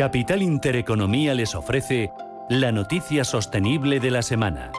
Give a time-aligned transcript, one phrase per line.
[0.00, 2.10] Capital Intereconomía les ofrece
[2.48, 4.72] la noticia sostenible de la semana.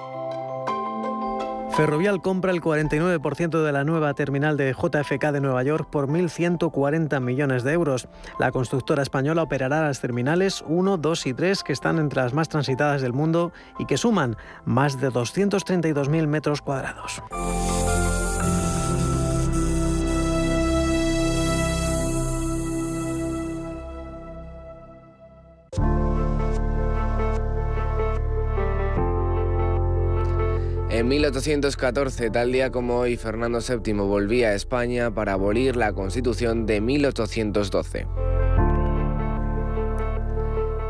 [1.77, 7.21] Ferrovial compra el 49% de la nueva terminal de JFK de Nueva York por 1.140
[7.21, 8.07] millones de euros.
[8.39, 12.49] La constructora española operará las terminales 1, 2 y 3 que están entre las más
[12.49, 17.21] transitadas del mundo y que suman más de 232.000 metros cuadrados.
[31.01, 36.67] En 1814, tal día como hoy, Fernando VII volvía a España para abolir la Constitución
[36.67, 38.05] de 1812.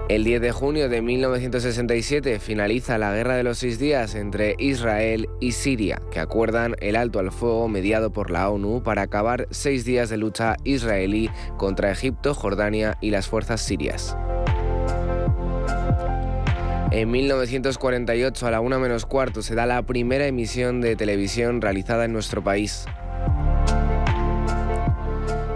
[0.09, 5.29] El 10 de junio de 1967 finaliza la Guerra de los Seis Días entre Israel
[5.39, 9.85] y Siria, que acuerdan el alto al fuego mediado por la ONU para acabar seis
[9.85, 14.17] días de lucha israelí contra Egipto, Jordania y las fuerzas sirias.
[16.91, 22.03] En 1948, a la una menos cuarto, se da la primera emisión de televisión realizada
[22.03, 22.85] en nuestro país.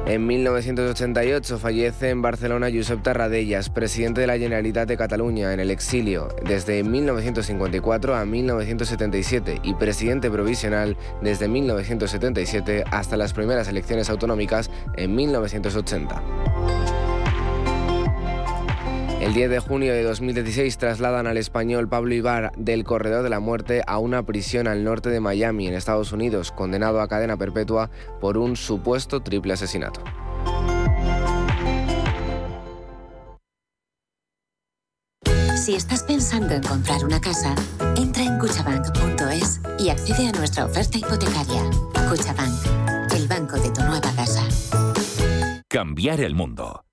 [0.05, 5.71] En 1988 fallece en Barcelona Josep Tarradellas, presidente de la Generalitat de Cataluña en el
[5.71, 14.69] exilio desde 1954 a 1977 y presidente provisional desde 1977 hasta las primeras elecciones autonómicas
[14.95, 17.04] en 1980.
[19.25, 23.39] El 10 de junio de 2016 trasladan al español Pablo Ibar del Corredor de la
[23.39, 27.89] Muerte a una prisión al norte de Miami, en Estados Unidos, condenado a cadena perpetua
[28.21, 30.03] por un supuesto triple asesinato.
[35.55, 37.55] Si estás pensando en comprar una casa,
[37.97, 41.63] entra en cuchabank.es y accede a nuestra oferta hipotecaria.
[42.11, 44.43] Cuchabank, el banco de tu nueva casa.
[45.67, 46.84] Cambiar el mundo.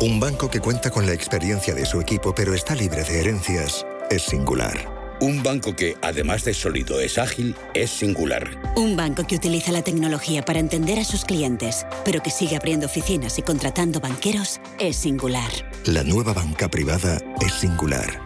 [0.00, 3.86] Un banco que cuenta con la experiencia de su equipo pero está libre de herencias
[4.10, 5.16] es singular.
[5.20, 8.50] Un banco que, además de sólido, es ágil, es singular.
[8.74, 12.86] Un banco que utiliza la tecnología para entender a sus clientes, pero que sigue abriendo
[12.86, 15.50] oficinas y contratando banqueros, es singular.
[15.84, 18.20] La nueva banca privada es singular.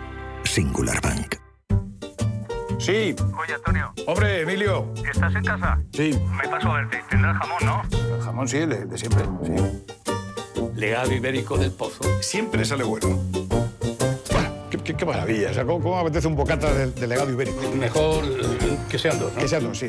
[0.44, 1.36] Singular Bank.
[2.78, 3.14] Sí.
[3.38, 3.92] Oye, Antonio.
[4.06, 4.90] Hombre, Emilio.
[5.12, 5.78] ¿Estás en casa?
[5.92, 6.18] Sí.
[6.42, 7.02] Me paso a verte.
[7.10, 8.14] Tendrás jamón, ¿no?
[8.16, 9.52] El jamón sí, de, de siempre, sí.
[10.74, 12.02] Legado ibérico del pozo.
[12.20, 13.20] Siempre sale bueno.
[14.70, 15.50] Qué, qué, qué, maravilla.
[15.50, 17.60] O sea, ¿cómo, ¿cómo, apetece un bocata de, de, legado ibérico?
[17.72, 18.24] Mejor
[18.88, 19.40] que sean dos, ¿no?
[19.40, 19.88] Que sean dos, sí.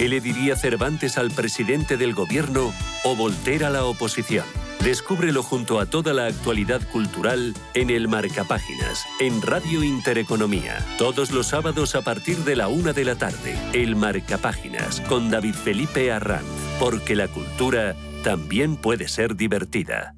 [0.00, 2.72] ¿Qué le diría Cervantes al presidente del gobierno
[3.04, 4.46] o Voltaire a la oposición?
[4.82, 10.78] Descúbrelo junto a toda la actualidad cultural en el Marcapáginas, en Radio Intereconomía.
[10.96, 13.58] Todos los sábados a partir de la una de la tarde.
[13.74, 16.46] El Marcapáginas, con David Felipe Arranz.
[16.78, 17.94] Porque la cultura
[18.24, 20.14] también puede ser divertida.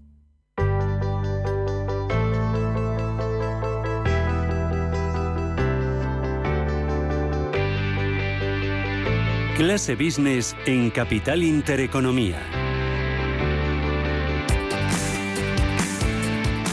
[9.57, 12.39] Clase Business en Capital Intereconomía.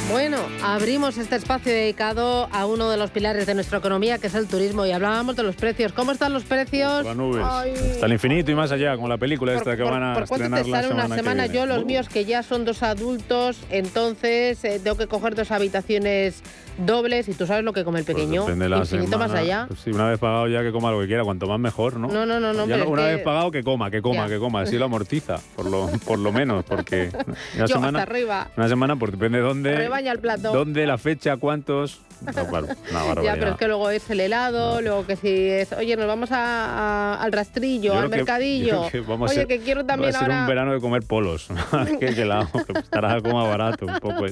[0.09, 4.35] Bueno, abrimos este espacio dedicado a uno de los pilares de nuestra economía, que es
[4.35, 5.93] el turismo, y hablábamos de los precios.
[5.93, 7.05] ¿Cómo están los precios?
[7.05, 7.43] Las nubes.
[7.47, 7.73] Ay.
[7.93, 10.13] Hasta el infinito y más allá, con la película por, esta que por, van a
[10.13, 11.45] ¿Por cuánto te sale una semana?
[11.45, 16.43] Yo, los míos, que ya son dos adultos, entonces eh, tengo que coger dos habitaciones
[16.85, 18.45] dobles y tú sabes lo que come el pequeño.
[18.45, 19.27] Pues de la Infinito semana.
[19.27, 19.65] más allá.
[19.67, 22.07] Pues sí, una vez pagado ya que coma lo que quiera, cuanto más mejor, ¿no?
[22.07, 22.53] No, no, no.
[22.53, 23.23] no ya pero una es vez que...
[23.23, 24.27] pagado que coma, que coma, Ya.
[24.27, 24.61] que coma.
[24.61, 27.09] Así lo amortiza, por lo, por lo menos, porque
[27.55, 28.47] una Yo semana, hasta arriba.
[28.55, 30.48] una semana, pues depende de dónde, España el plato.
[30.53, 32.01] ¿Dónde, la fecha, cuántos?
[32.35, 32.67] No, claro.
[33.23, 36.31] Ya, pero es que luego es el helado, luego que si es, oye, nos vamos
[36.33, 38.67] a- a- al rastrillo, Yo al que- mercadillo.
[38.83, 40.41] yo creo que vamos a oye, ser- que quiero también Va a ser ahora.
[40.41, 41.47] un verano de comer polos.
[41.99, 44.25] que helado, que estará algo más barato un poco.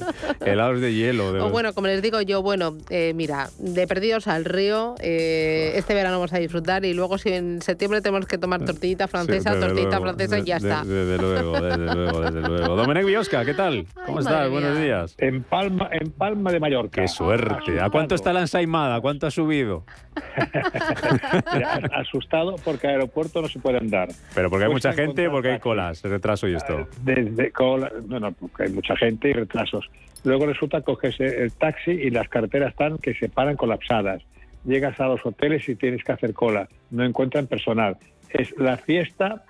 [0.44, 1.32] Helados de hielo.
[1.32, 5.72] De O bueno, como les digo yo, bueno, eh, mira, de perdidos al río, eh,
[5.76, 9.52] este verano vamos a disfrutar y luego si en septiembre tenemos que tomar tortillita francesa,
[9.54, 10.84] desde tortillita luego, francesa y ya de- está.
[10.84, 12.76] de- Desde luego, desde luego, desde luego.
[12.76, 13.86] Domenech Biosca, ¿qué tal?
[14.06, 14.50] ¿Cómo estás?
[14.50, 15.14] Buenos días.
[15.16, 17.00] En Palma, en Palma de Mallorca.
[17.00, 17.80] Qué suerte.
[17.80, 19.00] ¿A cuánto está la ensaimada?
[19.00, 19.84] ¿Cuánto ha subido?
[21.94, 24.08] Asustado porque al aeropuerto no se puede andar.
[24.34, 26.88] Pero porque hay mucha gente, porque hay colas, retraso y esto.
[27.02, 29.88] Desde cola, no, no, porque hay mucha gente y retrasos.
[30.24, 34.22] Luego resulta coges el taxi y las carreteras están que se paran colapsadas.
[34.64, 36.68] Llegas a los hoteles y tienes que hacer cola.
[36.90, 37.96] No encuentran personal.
[38.30, 39.44] Es la fiesta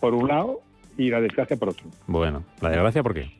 [0.00, 0.60] por un lado
[0.96, 1.86] y la desgracia por otro.
[2.06, 3.37] Bueno, la desgracia, ¿por qué?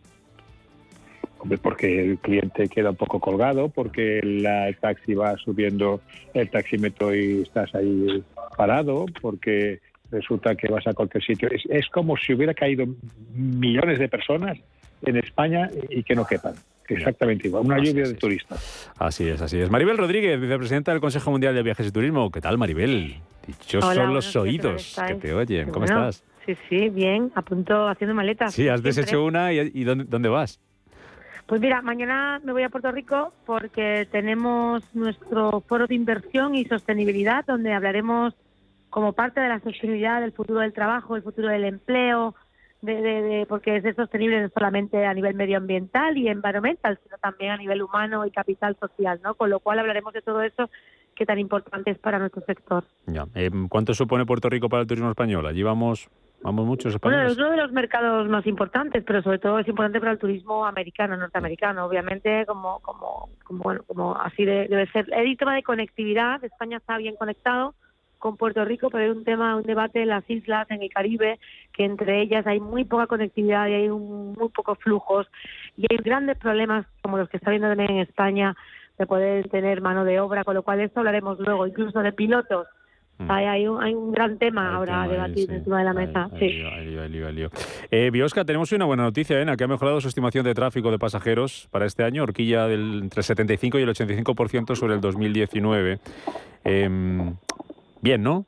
[1.40, 6.00] Hombre, porque el cliente queda un poco colgado, porque la- el taxi va subiendo
[6.34, 8.22] el taxímetro y estás ahí
[8.56, 9.80] parado, porque
[10.10, 11.48] resulta que vas a cualquier sitio.
[11.50, 12.86] Es, es como si hubiera caído
[13.34, 14.58] millones de personas
[15.02, 16.54] en España y que no quepan.
[16.88, 18.90] Exactamente igual, una lluvia de turistas.
[18.98, 19.70] Así es, así es.
[19.70, 22.30] Maribel Rodríguez, vicepresidenta del Consejo Mundial de Viajes y Turismo.
[22.30, 23.14] ¿Qué tal, Maribel?
[23.46, 25.70] Dichos Hola, son los buenos días, ¿qué tal oídos que te oyen.
[25.70, 26.24] ¿Cómo Bueno, estás?
[26.46, 28.54] Sí, sí, bien, a punto haciendo maletas.
[28.54, 29.02] Sí, has siempre.
[29.02, 30.60] deshecho una y, y ¿dónde, dónde vas?
[31.48, 36.66] Pues mira, mañana me voy a Puerto Rico porque tenemos nuestro foro de inversión y
[36.66, 38.34] sostenibilidad donde hablaremos
[38.90, 42.34] como parte de la sostenibilidad del futuro del trabajo, el futuro del empleo,
[42.82, 47.52] de, de- de- porque es sostenible no solamente a nivel medioambiental y environmental, sino también
[47.52, 49.34] a nivel humano y capital social, ¿no?
[49.34, 50.68] Con lo cual hablaremos de todo eso
[51.16, 52.84] que tan importante es para nuestro sector.
[53.06, 53.26] Ya.
[53.34, 55.46] Eh, ¿Cuánto supone Puerto Rico para el turismo español?
[55.46, 56.08] Allí vamos,
[56.42, 57.32] vamos muchos Bueno, españoles.
[57.32, 60.64] es uno de los mercados más importantes, pero sobre todo es importante para el turismo
[60.66, 65.06] americano, norteamericano, obviamente, como, como, como, bueno, como así de- debe ser.
[65.12, 67.74] El tema de conectividad, España está bien conectado
[68.18, 71.38] con Puerto Rico, pero hay un tema, un debate en las islas, en el Caribe,
[71.72, 75.28] que entre ellas hay muy poca conectividad y hay un- muy pocos flujos
[75.76, 78.56] y hay grandes problemas como los que está viendo también en España
[78.98, 82.66] de poder tener mano de obra, con lo cual esto hablaremos luego, incluso de pilotos.
[83.26, 85.54] Hay, hay, un, hay un gran tema ahora a debatir sí.
[85.54, 86.30] encima de la mesa.
[86.38, 86.48] Sí.
[86.50, 87.50] lío, lío, lío.
[87.90, 89.56] Eh, Biosca, tenemos una buena noticia, ¿eh?
[89.56, 93.20] que ha mejorado su estimación de tráfico de pasajeros para este año, horquilla del entre
[93.20, 95.98] el 75 y el 85% sobre el 2019.
[96.64, 97.34] Em,
[98.00, 98.46] bien, ¿no?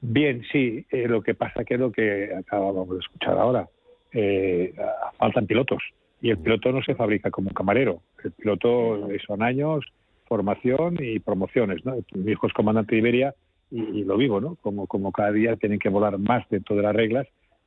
[0.00, 3.68] Bien, sí, eh, lo que pasa que es lo que acabamos de escuchar ahora.
[4.12, 4.74] Eh,
[5.16, 5.82] faltan pilotos
[6.20, 8.02] y el piloto no se fabrica como un camarero.
[8.22, 9.84] El piloto eh, son años,
[10.32, 11.84] formación y promociones.
[11.84, 11.94] ¿no?
[12.14, 13.34] Mi hijo es comandante de Iberia
[13.70, 14.56] y, y lo vivo, ¿no?
[14.62, 17.26] Como, como cada día tienen que volar más dentro de las reglas,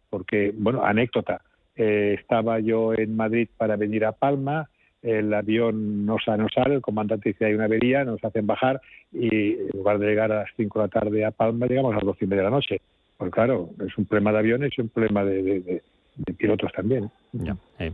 [0.09, 1.41] porque, bueno, anécdota.
[1.75, 4.67] eh, estaba yo en Madrid para venir a Palma,
[5.03, 8.81] el avión no sale, no sale, el comandante dice hay una avería, nos hacen bajar
[9.11, 11.97] y en lugar de llegar a las 5 de la tarde a Palma, llegamos a
[11.97, 12.81] las 12 y media de la noche.
[13.17, 15.83] Pues claro, es un problema de aviones y un problema de, de- de-
[16.25, 17.11] de pilotos también.
[17.33, 17.55] Ya.
[17.77, 17.91] eh,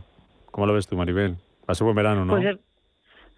[0.50, 1.32] ¿Cómo lo ves tú, Maribel?
[1.32, 2.32] Va a ser buen verano, ¿no?
[2.34, 2.58] Pues, eh,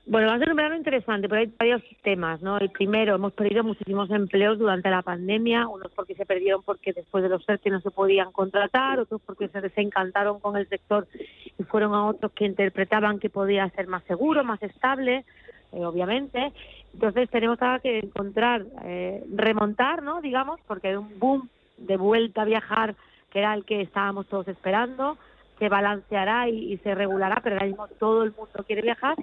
[0.07, 2.59] bueno, va a ser un verano interesante, pero hay varios temas, ¿no?
[2.59, 7.23] El primero, hemos perdido muchísimos empleos durante la pandemia, unos porque se perdieron porque después
[7.23, 11.07] de los ERTE no se podían contratar, otros porque se desencantaron con el sector
[11.59, 15.25] y fueron a otros que interpretaban que podía ser más seguro, más estable,
[15.73, 16.53] eh, obviamente.
[16.93, 20.21] Entonces tenemos ahora que encontrar, eh, remontar, ¿no?
[20.21, 21.49] Digamos, porque hay un boom
[21.79, 22.95] de vuelta a viajar
[23.31, 25.17] que era el que estábamos todos esperando,
[25.59, 29.17] se balanceará y, y se regulará, pero ahora mismo todo el mundo quiere viajar.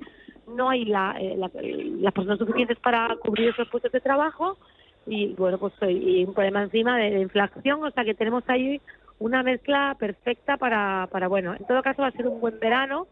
[0.55, 4.57] No hay la, eh, la- las personas suficientes para cubrir esos puestos de trabajo
[5.05, 8.81] y, bueno, pues y un problema encima de, de inflación, o sea que tenemos ahí
[9.19, 13.07] una mezcla perfecta para, para, bueno, en todo caso va a ser un buen verano.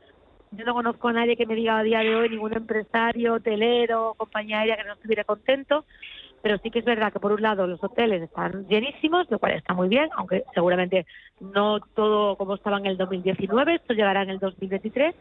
[0.51, 4.15] Yo no conozco a nadie que me diga a día de hoy, ningún empresario, hotelero,
[4.17, 5.85] compañía aérea que no estuviera contento
[6.41, 9.53] pero sí que es verdad que por un lado los hoteles están llenísimos, lo cual
[9.53, 11.05] está muy bien, aunque seguramente
[11.39, 15.15] no todo como estaba en el 2019, esto llegará en el 2023,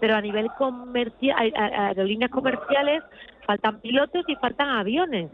[0.00, 3.02] pero a nivel comercial, aerolíneas comerciales
[3.46, 5.30] faltan pilotos y faltan aviones.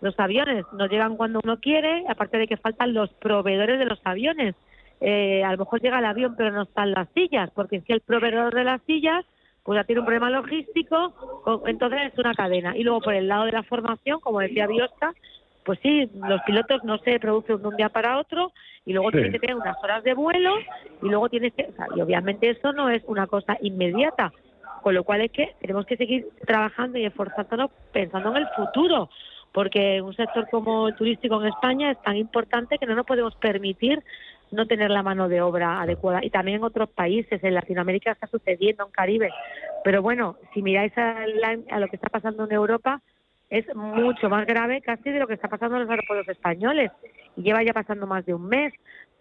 [0.00, 4.00] Los aviones no llegan cuando uno quiere, aparte de que faltan los proveedores de los
[4.04, 4.54] aviones.
[5.00, 8.00] Eh, a lo mejor llega el avión pero no están las sillas, porque si el
[8.00, 9.24] proveedor de las sillas
[9.62, 11.12] pues ya tiene un problema logístico,
[11.44, 12.76] co- entonces es una cadena.
[12.76, 15.12] Y luego por el lado de la formación, como decía Biosca,
[15.64, 18.52] pues sí, los pilotos no se producen de un día para otro
[18.86, 19.16] y luego Sí.
[19.16, 20.54] tienen que tener unas horas de vuelo
[21.02, 24.32] y luego tienes que, o sea, y obviamente eso no es una cosa inmediata,
[24.82, 29.10] con lo cual es que tenemos que seguir trabajando y esforzándonos pensando en el futuro,
[29.52, 33.34] porque un sector como el turístico en España es tan importante que no nos podemos
[33.36, 34.02] permitir
[34.50, 36.24] no tener la mano de obra adecuada.
[36.24, 39.30] Y también en otros países, en Latinoamérica está sucediendo, en Caribe.
[39.84, 41.18] Pero bueno, si miráis a,
[41.70, 43.02] a lo que está pasando en Europa,
[43.50, 46.90] es mucho más grave casi de lo que está pasando en los aeropuertos españoles.
[47.36, 48.72] Y lleva ya pasando más de un mes.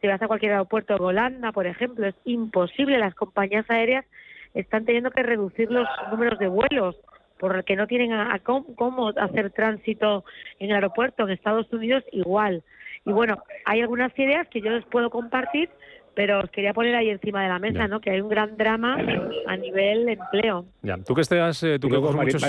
[0.02, 2.98] Si vas a cualquier aeropuerto de Holanda, por ejemplo, es imposible.
[2.98, 4.06] Las compañías aéreas
[4.54, 6.98] están teniendo que reducir los números de vuelos
[7.40, 10.26] porque no tienen a, cómo, hacer tránsito
[10.60, 11.24] en el aeropuerto.
[11.24, 12.64] En Estados Unidos igual.
[13.06, 15.70] Y bueno, hay algunas ideas que yo les puedo compartir,
[16.18, 18.02] pero os quería poner ahí encima de la mesa, ¿no?
[18.02, 18.98] Que hay un gran drama
[19.46, 20.66] a nivel empleo.
[20.82, 22.42] Ya, tú que estés, eh, tú que muchos...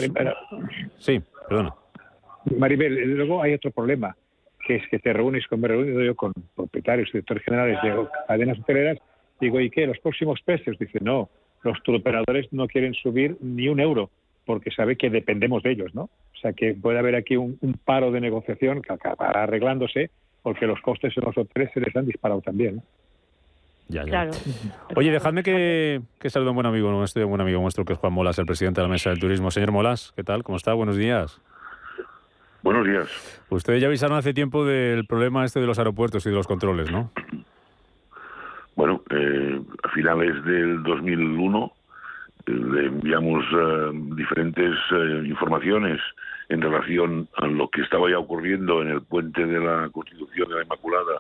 [0.96, 1.74] sí, perdona.
[2.56, 4.16] Maribel, luego hay otro problema,
[4.66, 8.58] que es que te reúnes con, me reúno yo con propietarios, directores generales de cadenas
[8.58, 8.96] hoteleras,
[9.38, 9.86] digo, ¿y qué?
[9.86, 10.78] ¿Los próximos precios?
[10.78, 11.28] Dice, no,
[11.62, 14.08] los operadores no quieren subir ni un euro
[14.46, 16.04] porque sabe que dependemos de ellos, ¿no?
[16.04, 20.08] O sea que puede haber aquí un, paro de negociación que acabará arreglándose
[20.42, 22.80] porque los costes en los hoteles se les han disparado también.
[23.88, 24.30] Ya, ya.
[24.96, 27.94] Oye, dejadme que, que salude a un buen amigo nuestro, un buen amigo nuestro que
[27.94, 29.50] es Juan Molas, el presidente de la Mesa del Turismo.
[29.50, 30.42] Señor Molas, ¿qué tal?
[30.42, 30.74] ¿Cómo está?
[30.74, 31.40] Buenos días.
[32.62, 33.08] Buenos días.
[33.50, 36.90] Ustedes ya avisaron hace tiempo del problema este de los aeropuertos y de los controles,
[36.90, 37.10] ¿no?
[38.74, 41.72] Bueno, eh, a finales del 2001
[42.46, 46.00] le enviamos eh, diferentes eh, informaciones
[46.48, 50.54] en relación a lo que estaba ya ocurriendo en el puente de la Constitución de
[50.56, 51.18] la Inmaculada,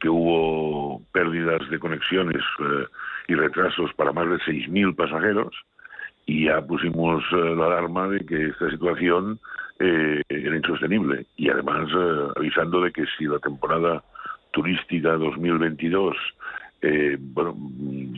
[0.00, 2.86] que hubo pérdidas de conexiones eh,
[3.28, 5.54] y retrasos para más de 6.000 pasajeros,
[6.26, 9.38] y ya pusimos la alarma de que esta situación
[9.78, 11.88] era insostenible, y además
[12.36, 14.04] avisando de que si la temporada
[14.52, 16.16] turística 2022
[17.18, 17.56] bueno,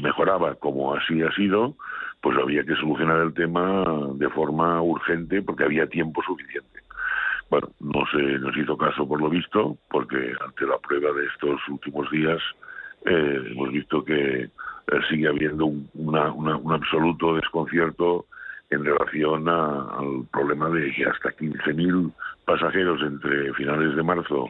[0.02, 1.76] mejoraba como así ha sido,
[2.20, 3.84] pues había que solucionar el tema
[4.14, 6.71] de forma urgente porque había tiempo suficiente.
[7.52, 11.60] Bueno, no se nos hizo caso por lo visto, porque ante la prueba de estos
[11.68, 12.40] últimos días
[13.04, 14.50] eh, hemos visto que eh,
[15.10, 18.24] sigue habiendo un, un absoluto desconcierto
[18.70, 22.10] en relación al problema de que hasta 15.000
[22.46, 24.48] pasajeros entre finales de marzo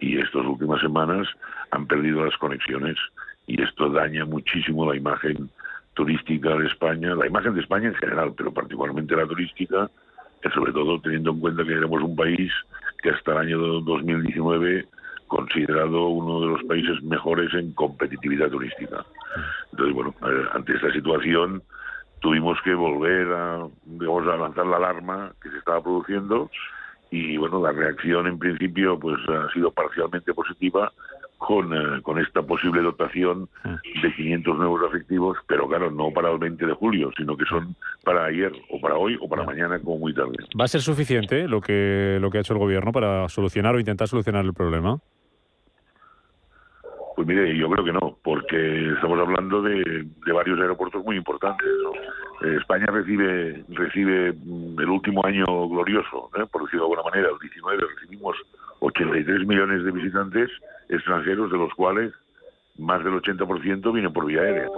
[0.00, 1.28] y estas últimas semanas
[1.70, 2.96] han perdido las conexiones
[3.46, 5.50] y esto daña muchísimo la imagen
[5.94, 9.88] turística de España, la imagen de España en general, pero particularmente la turística,
[10.48, 12.50] sobre todo teniendo en cuenta que éramos un país
[13.02, 14.86] que hasta el año 2019
[15.26, 19.04] considerado uno de los países mejores en competitividad turística.
[19.70, 21.62] Entonces, bueno, eh, ante esta situación
[22.20, 26.50] tuvimos que volver a, digamos, a lanzar la alarma que se estaba produciendo
[27.10, 30.92] y, bueno, la reacción en principio pues ha sido parcialmente positiva
[31.40, 36.38] con, eh, con esta posible dotación de 500 nuevos efectivos, pero claro, no para el
[36.38, 39.98] 20 de julio, sino que son para ayer o para hoy o para mañana como
[39.98, 40.36] muy tarde.
[40.58, 43.80] ¿Va a ser suficiente lo que, lo que ha hecho el gobierno para solucionar o
[43.80, 44.98] intentar solucionar el problema?
[47.16, 51.66] Pues mire, yo creo que no, porque estamos hablando de, de varios aeropuertos muy importantes.
[52.42, 56.44] Eh, España recibe recibe mm, el último año glorioso, ¿eh?
[56.52, 58.36] por decirlo de alguna manera, el 19 recibimos
[58.80, 60.50] 83 millones de visitantes
[60.88, 62.12] extranjeros, de los cuales
[62.78, 64.68] más del 80% vienen por vía aérea.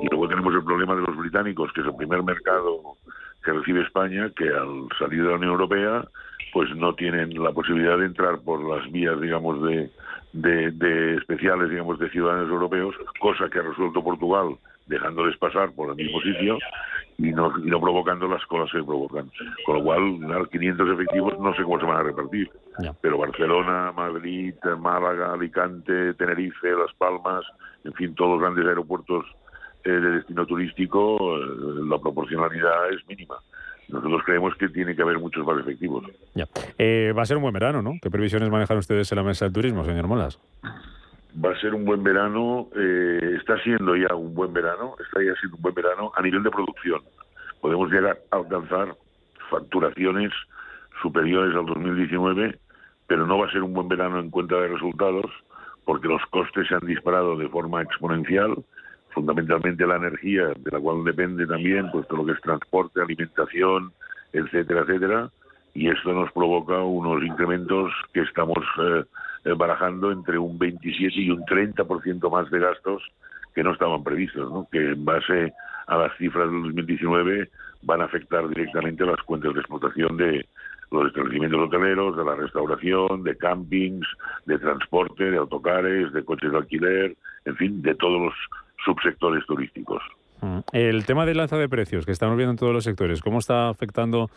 [0.00, 2.96] Y luego tenemos el problema de los británicos, que es el primer mercado
[3.44, 6.04] que recibe España, que al salir de la Unión Europea,
[6.52, 9.90] pues no tienen la posibilidad de entrar por las vías, digamos, de,
[10.32, 14.56] de, especiales, digamos, de ciudadanos europeos, cosa que ha resuelto Portugal
[14.92, 16.58] dejándoles pasar por el mismo sitio
[17.18, 19.30] y no, y no provocando las colas que provocan.
[19.64, 22.50] Con lo cual, 500 efectivos no sé cómo se van a repartir,
[23.00, 27.44] pero Barcelona, Madrid, Málaga, Alicante, Tenerife, Las Palmas,
[27.84, 29.24] en fin, todos los grandes aeropuertos
[29.84, 31.40] eh, de destino turístico, eh,
[31.88, 33.36] la proporcionalidad es mínima.
[33.88, 36.04] Nosotros creemos que tiene que haber muchos más efectivos.
[36.34, 36.46] Ya.
[36.78, 37.94] Eh, va a ser un buen verano, ¿no?
[38.00, 40.38] ¿Qué previsiones manejan ustedes en la mesa del turismo, señor Molas?
[41.32, 45.34] Va a ser un buen verano, eh, está siendo ya un buen verano, está ya
[45.40, 47.00] siendo un buen verano a nivel de producción.
[47.60, 48.94] Podemos llegar a alcanzar
[49.48, 50.30] facturaciones
[51.00, 52.58] superiores al 2019,
[53.06, 55.30] pero no va a ser un buen verano en cuenta de resultados
[55.84, 58.54] porque los costes se han disparado de forma exponencial
[59.12, 63.92] fundamentalmente la energía, de la cual depende también pues todo lo que es transporte, alimentación,
[64.32, 65.30] etcétera, etcétera,
[65.74, 69.04] y esto nos provoca unos incrementos que estamos eh,
[69.44, 73.02] barajando entre un 27 y un 30% más de gastos
[73.54, 74.68] que no estaban previstos, ¿no?
[74.70, 75.52] que en base
[75.86, 77.50] a las cifras del 2019
[77.82, 80.46] van a afectar directamente las cuentas de explotación de
[80.90, 84.06] los establecimientos hoteleros, de la restauración, de campings,
[84.46, 88.34] de transporte, de autocares, de coches de alquiler, en fin, de todos los
[88.84, 90.02] subsectores turísticos.
[90.42, 90.58] Mm.
[90.72, 93.68] El tema del lanza de precios que estamos viendo en todos los sectores, ¿cómo está
[93.68, 94.28] afectando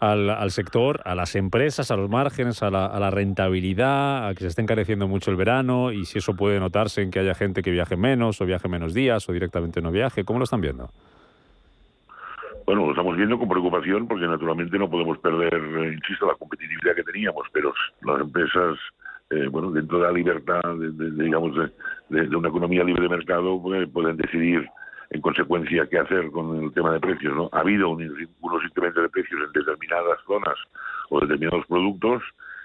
[0.00, 4.62] al, sector, a las empresas, a los márgenes, a la, rentabilidad, a que se esté
[4.62, 7.96] encareciendo mucho el verano y si eso puede notarse en que haya gente que viaje
[7.96, 10.24] menos o viaje menos días o directamente no viaje?
[10.24, 10.88] ¿Cómo lo están viendo?
[12.64, 16.94] Bueno, lo estamos viendo con preocupación porque naturalmente no podemos perder, eh, insisto, la competitividad
[16.96, 18.78] que teníamos, pero las empresas
[19.30, 21.54] eh, bueno, dentro de la libertad, de, digamos,
[22.10, 24.68] de, una economía libre de mercado, pues, pueden decidir
[25.12, 27.34] en consecuencia qué hacer con el tema de precios.
[27.36, 27.48] ¿no?
[27.52, 30.56] Ha habido unos incrementos de precios en determinadas zonas
[31.10, 32.22] o determinados productos,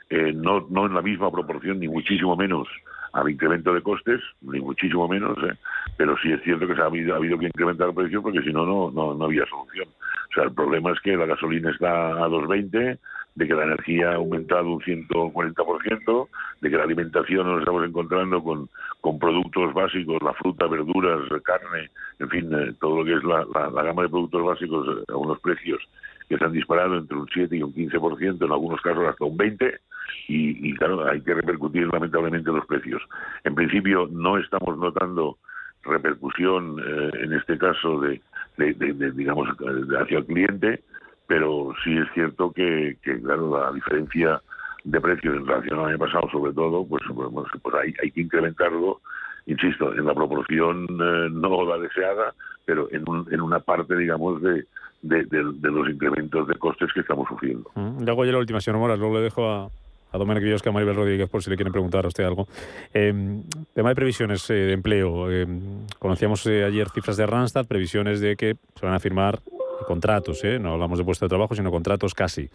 [0.09, 2.67] eh, no, no en la misma proporción, ni muchísimo menos
[3.11, 5.57] al incremento de costes, ni muchísimo menos, ¿eh?
[5.97, 8.41] pero sí es cierto que se ha habido, ha habido que incrementar el precio porque
[8.41, 9.87] si no, no, no había solución.
[9.89, 12.97] O sea, el problema es que la gasolina está a 2,20,
[13.37, 16.27] de que la energía ha aumentado un 140%,
[16.59, 18.67] de que la alimentación nos estamos encontrando con,
[18.99, 23.45] con productos básicos, la fruta, verduras, carne, en fin, eh, todo lo que es la,
[23.69, 25.79] la, gama de productos básicos eh, a unos precios
[26.27, 29.37] que se han disparado entre un 7 y un 15%, en algunos casos hasta un
[29.37, 29.79] 20%,
[30.29, 33.01] y, claro, hay que repercutir lamentablemente los precios.
[33.43, 35.37] En principio no estamos notando
[35.83, 38.19] repercusión eh, en este caso de,
[38.57, 39.47] de, de, digamos
[40.01, 40.81] hacia el cliente
[41.27, 44.41] pero sí es cierto que, claro, la diferencia
[44.83, 48.21] de precios en relación al año pasado, sobre todo, pues, pues, pues hay, hay que
[48.21, 49.01] incrementarlo,
[49.45, 52.33] insisto, en la proporción eh, no la deseada,
[52.65, 54.65] pero en, un, en una parte, digamos, de,
[55.01, 57.69] de, los incrementos de costes que estamos sufriendo.
[57.75, 59.65] Mm, le hago ya la última, señor Moras, luego le dejo a,
[60.13, 62.47] a Domenic Villosca, a Maribel Rodríguez, por si le quieren preguntar a usted algo.
[62.93, 63.41] Eh,
[63.73, 65.27] tema de previsiones eh, de empleo.
[65.99, 69.39] conocíamos ayer cifras de Randstad, previsiones de que se van a firmar
[69.85, 70.59] contratos, ¿eh?
[70.59, 72.49] no hablamos de puesto de trabajo, sino contratos casi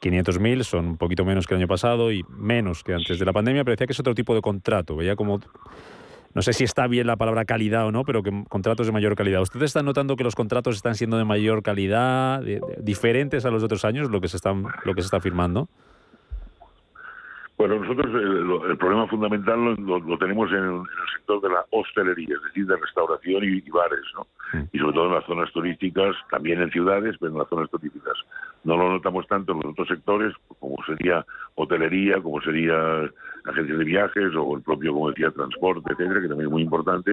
[0.00, 3.32] 500.000, son un poquito menos que el año pasado y menos que antes de la
[3.32, 5.40] pandemia, pero decía que es otro tipo de contrato, veía como...
[6.34, 9.14] No sé si está bien la palabra calidad o no, pero que contratos de mayor
[9.14, 9.40] calidad.
[9.40, 12.42] ¿Ustedes están notando que los contratos están siendo de mayor calidad,
[12.80, 15.68] diferentes a los otros años, lo que se, están, lo que se está firmando?
[17.56, 20.82] Bueno, nosotros eh, el, problema fundamental lo, tenemos en el,
[21.16, 24.26] sector de la hostelería, es decir, de restauración y, bares, ¿no?
[24.72, 28.14] Y sobre todo en las zonas turísticas, también en ciudades, pero en las zonas turísticas.
[28.64, 33.08] No lo notamos tanto en los otros sectores, como sería hotelería, como sería
[33.44, 37.12] agencias de viajes o el propio, como decía, transporte, etcétera, que también es muy importante.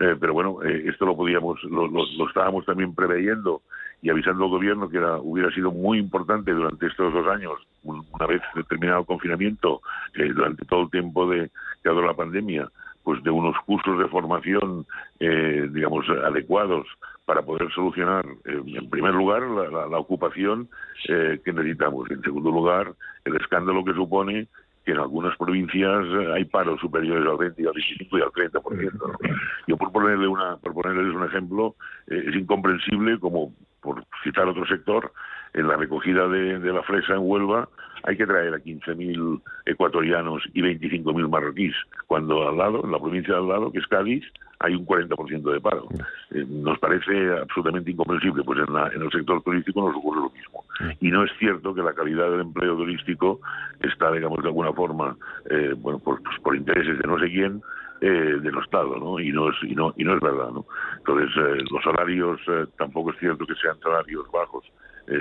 [0.00, 3.62] Eh, pero bueno, eh, esto lo podíamos, lo, lo, estábamos también preveyendo
[4.04, 8.26] y avisando al gobierno que era, hubiera sido muy importante durante estos dos años, una
[8.26, 9.80] vez terminado el confinamiento,
[10.14, 11.50] eh, durante todo el tiempo de
[11.82, 12.68] que ha dado la pandemia,
[13.02, 14.86] pues de unos cursos de formación,
[15.20, 16.86] digamos, adecuados
[17.26, 20.70] para poder solucionar, en primer lugar, la, la ocupación
[21.06, 22.10] que necesitamos.
[22.10, 22.94] En segundo lugar,
[23.26, 24.48] el escándalo que supone
[24.84, 29.38] que en algunas provincias eh, hay paros superiores al 20 al 25 y al 30%.
[29.66, 31.74] Yo por ponerle una, por ponerles un ejemplo,
[32.06, 35.12] eh, es incomprensible como, por citar otro sector,
[35.52, 37.68] en la recogida de, la fresa en Huelva
[38.02, 41.74] hay que traer a 15.000 ecuatorianos y 25.000 marroquíes,
[42.06, 44.24] cuando al lado, en la provincia de al lado, que es Cádiz,
[44.58, 45.88] hay un 40% de paro.
[46.30, 50.64] Eh, nos parece absolutamente incomprensible, pues en, en, el sector turístico nos ocurre lo mismo.
[51.00, 53.40] Y no es cierto que la calidad del empleo turístico
[53.80, 55.16] está, digamos, de alguna forma,
[55.48, 57.62] eh, bueno, por, pues por intereses de no sé quién,
[58.06, 59.18] eh, denostado, ¿no?
[59.18, 60.66] Y no es, y no, y no es verdad, ¿no?
[60.98, 62.40] Entonces, eh, los salarios
[62.76, 64.64] tampoco es cierto que sean salarios bajos,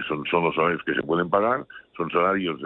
[0.08, 1.66] son, son los salarios que se pueden pagar,
[1.98, 2.60] son salarios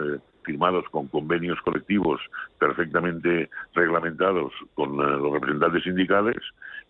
[0.48, 2.22] firmados con convenios colectivos
[2.58, 6.38] perfectamente reglamentados con eh, los representantes sindicales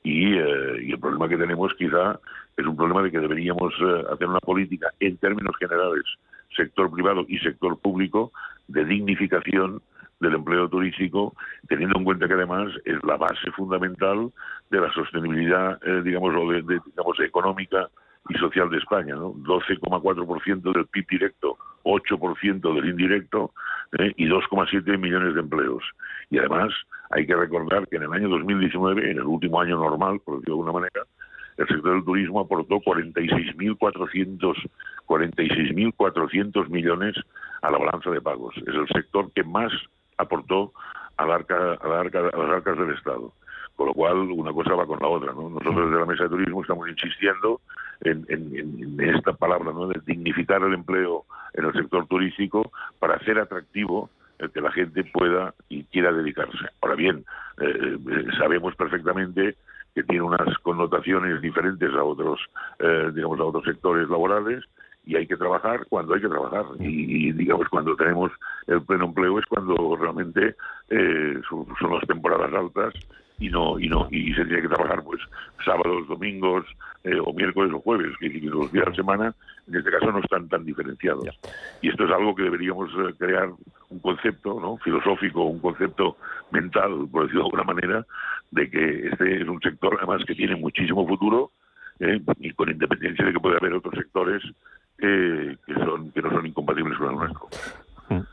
[0.03, 2.19] y, eh, y, el problema que tenemos quizá
[2.55, 6.05] es un problema de que deberíamos eh, hacer una política en términos generales,
[6.55, 8.31] sector privado y sector público,
[8.67, 9.81] de dignificación
[10.19, 11.35] del empleo turístico,
[11.67, 14.31] teniendo en cuenta que además es la base fundamental
[14.69, 17.89] de la sostenibilidad, digamos, o de, digamos, económica
[18.29, 19.33] y social de España, ¿no?
[19.33, 23.53] 12,4% del PIB directo, 8% del indirecto
[23.97, 24.11] ¿eh?
[24.17, 25.83] y 2,7 millones de empleos.
[26.29, 26.73] Y además
[27.11, 30.55] hay que recordar que en el año 2019, en el último año normal, por decirlo
[30.55, 31.03] de alguna manera,
[31.57, 34.69] el sector del turismo aportó 46.400
[35.07, 37.15] 46.400 millones
[37.61, 38.55] a la balanza de pagos.
[38.57, 39.71] Es el sector que más
[40.17, 40.73] aportó
[41.17, 43.33] a, la arca, a, la arca, a las arcas del Estado.
[43.75, 45.33] Con lo cual, una cosa va con la otra.
[45.33, 45.49] ¿no?
[45.49, 47.61] Nosotros desde la Mesa de Turismo estamos insistiendo
[48.01, 49.87] en, esta palabra, ¿no?
[49.87, 55.03] de dignificar el empleo en el sector turístico para hacer atractivo el que la gente
[55.03, 56.57] pueda y quiera dedicarse.
[56.81, 57.25] Ahora bien,
[57.59, 59.55] eh, eh, sabemos perfectamente
[59.95, 62.39] que tiene unas connotaciones diferentes a otros,
[62.79, 64.63] eh, digamos, a otros sectores laborales
[65.07, 68.31] y hay que trabajar cuando hay que trabajar y, digamos cuando tenemos
[68.67, 70.55] el pleno empleo es cuando realmente
[70.89, 72.93] eh, son, son las temporadas altas
[73.39, 75.21] y no y no y se tiene que trabajar pues
[75.63, 76.65] sábados, domingos
[77.03, 79.35] eh, o miércoles o jueves, que los días de la semana
[79.67, 81.27] en este caso no están tan diferenciados.
[81.81, 83.49] Y esto es algo que deberíamos eh, crear
[83.89, 84.77] un concepto ¿no?
[84.77, 86.17] filosófico, un concepto
[86.51, 88.05] mental, por decirlo de alguna manera,
[88.51, 91.51] de que este es un sector además que tiene muchísimo futuro
[91.99, 94.41] eh, y con independencia de que puede haber otros sectores
[94.99, 97.47] eh, que son que no son incompatibles con el nuestro.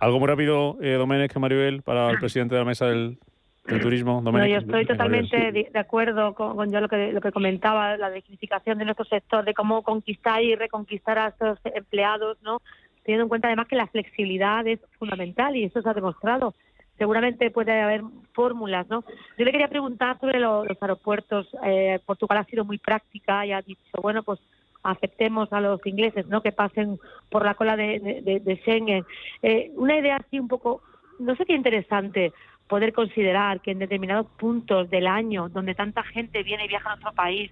[0.00, 3.18] Algo muy rápido, eh, Domenech Maribel, para el presidente de la mesa del,
[3.66, 4.22] del turismo.
[4.22, 7.96] No, yo estoy totalmente de de acuerdo con, con yo lo que, lo que comentaba,
[7.96, 12.61] la dignificación de nuestro sector, de cómo conquistar y reconquistar a estos empleados, ¿no?
[13.03, 16.55] Teniendo en cuenta además que la flexibilidad es fundamental y eso se ha demostrado.
[16.98, 18.02] Seguramente puede haber
[18.33, 19.04] fórmulas, ¿no?
[19.37, 21.48] Yo le quería preguntar sobre lo- los aeropuertos.
[21.64, 24.38] Eh, Portugal ha sido muy práctica y ha dicho, bueno, pues
[24.83, 26.42] aceptemos a los ingleses, ¿no?
[26.42, 26.98] Que pasen
[27.30, 29.04] por la cola de- de Schengen.
[29.42, 30.83] Eh, una idea así un poco,
[31.18, 32.33] no sé qué interesante
[32.68, 36.92] poder considerar que en determinados puntos del año donde tanta gente viene y viaja a
[36.96, 37.50] nuestro país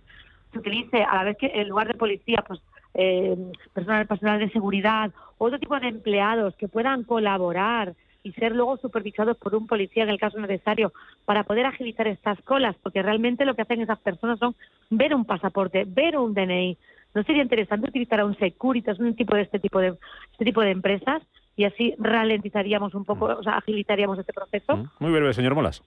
[0.52, 2.60] se utilice a la vez que en lugar de policía pues
[2.94, 3.36] eh,
[3.74, 9.36] personal personal de seguridad otro tipo de empleados que puedan colaborar y ser luego supervisados
[9.36, 10.92] por un policía en el caso necesario
[11.24, 14.54] para poder agilizar estas colas porque realmente lo que hacen esas personas son
[14.90, 16.76] ver un pasaporte ver un DNI
[17.14, 19.94] no sería interesante utilizar a un Securitas un tipo de este tipo de
[20.32, 21.22] este tipo de empresas
[21.56, 25.82] y así ralentizaríamos un poco o sea agilizaríamos este proceso Muy breve, señor Molas.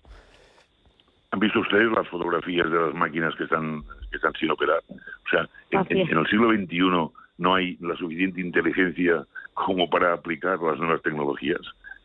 [1.32, 4.82] ¿Han visto ustedes las fotografías de las máquinas que están, que están sin operar?
[4.89, 10.60] O sea, en, en el siglo XXI no hay la suficiente inteligencia como para aplicar
[10.60, 11.60] las nuevas tecnologías.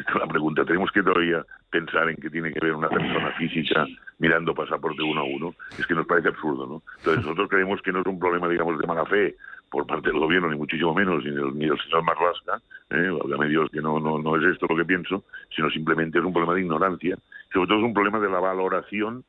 [0.09, 0.65] Es la pregunta.
[0.65, 3.87] Tenemos que todavía pensar en que tiene que haber una persona física
[4.19, 5.55] mirando pasaporte uno a uno.
[5.79, 6.83] Es que nos parece absurdo, ¿no?
[6.99, 9.37] Entonces nosotros creemos que no es un problema, digamos, de mala fe
[9.71, 12.61] por parte del gobierno, ni muchísimo menos, ni del, ni del señor Marlasca,
[12.91, 13.49] ¿eh?
[13.49, 16.55] Dios que no, no, no es esto lo que pienso, sino simplemente es un problema
[16.55, 17.17] de ignorancia.
[17.53, 19.25] Sobre todo es un problema de la valoración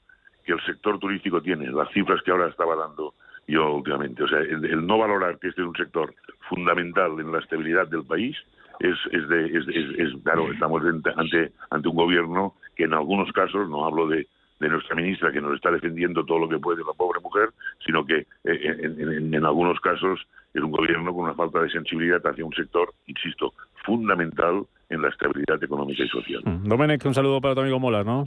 [0.46, 3.14] que el sector turístico tiene, las cifras que ahora estaba dando
[3.48, 4.24] yo últimamente.
[4.24, 6.14] O sea, el no valorar que este es un sector
[6.50, 8.38] fundamental en la estabilidad del país
[8.80, 13.86] es, es, de, es, claro, estamos ante, ante, un gobierno que en algunos casos, no
[13.86, 14.28] hablo de,
[14.60, 17.50] de nuestra ministra que nos está defendiendo todo lo que puede la pobre mujer,
[17.86, 20.20] sino que eh, en, en- algunos casos
[20.54, 23.54] es un gobierno con una falta de sensibilidad hacia un sector, insisto,
[23.86, 26.42] fundamental en la estabilidad económica y social.
[26.46, 28.24] Domenech, un saludo para tu amigo Molas, ¿no?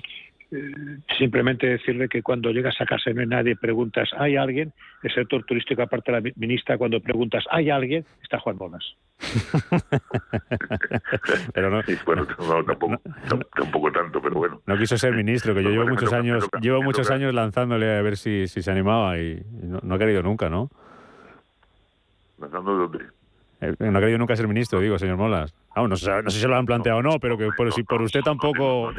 [1.18, 4.72] Simplemente decirle que cuando llegas a casa y no hay nadie, preguntas, ¿hay alguien?
[5.02, 8.04] El sector turístico, aparte de la ministra, cuando preguntas, ¿hay alguien?
[8.22, 8.84] Está Juan Bonas.
[11.54, 13.00] Pero no, bueno, no, tampoco,
[13.56, 14.60] tampoco tanto, pero bueno.
[14.66, 18.02] no quiso ser ministro, que yo llevo muchos toca, años, llevo muchos años lanzándole a
[18.02, 20.68] ver si, si se animaba y, no, no ha querido nunca, ¿no?
[22.38, 23.04] ¿Lanzando de dónde?
[23.60, 25.54] Eh, No ha querido nunca ser ministro, digo, señor Molas.
[25.76, 27.82] No, sé, no sé si se lo han planteado o no, pero que por, si
[27.82, 28.92] por usted tampoco...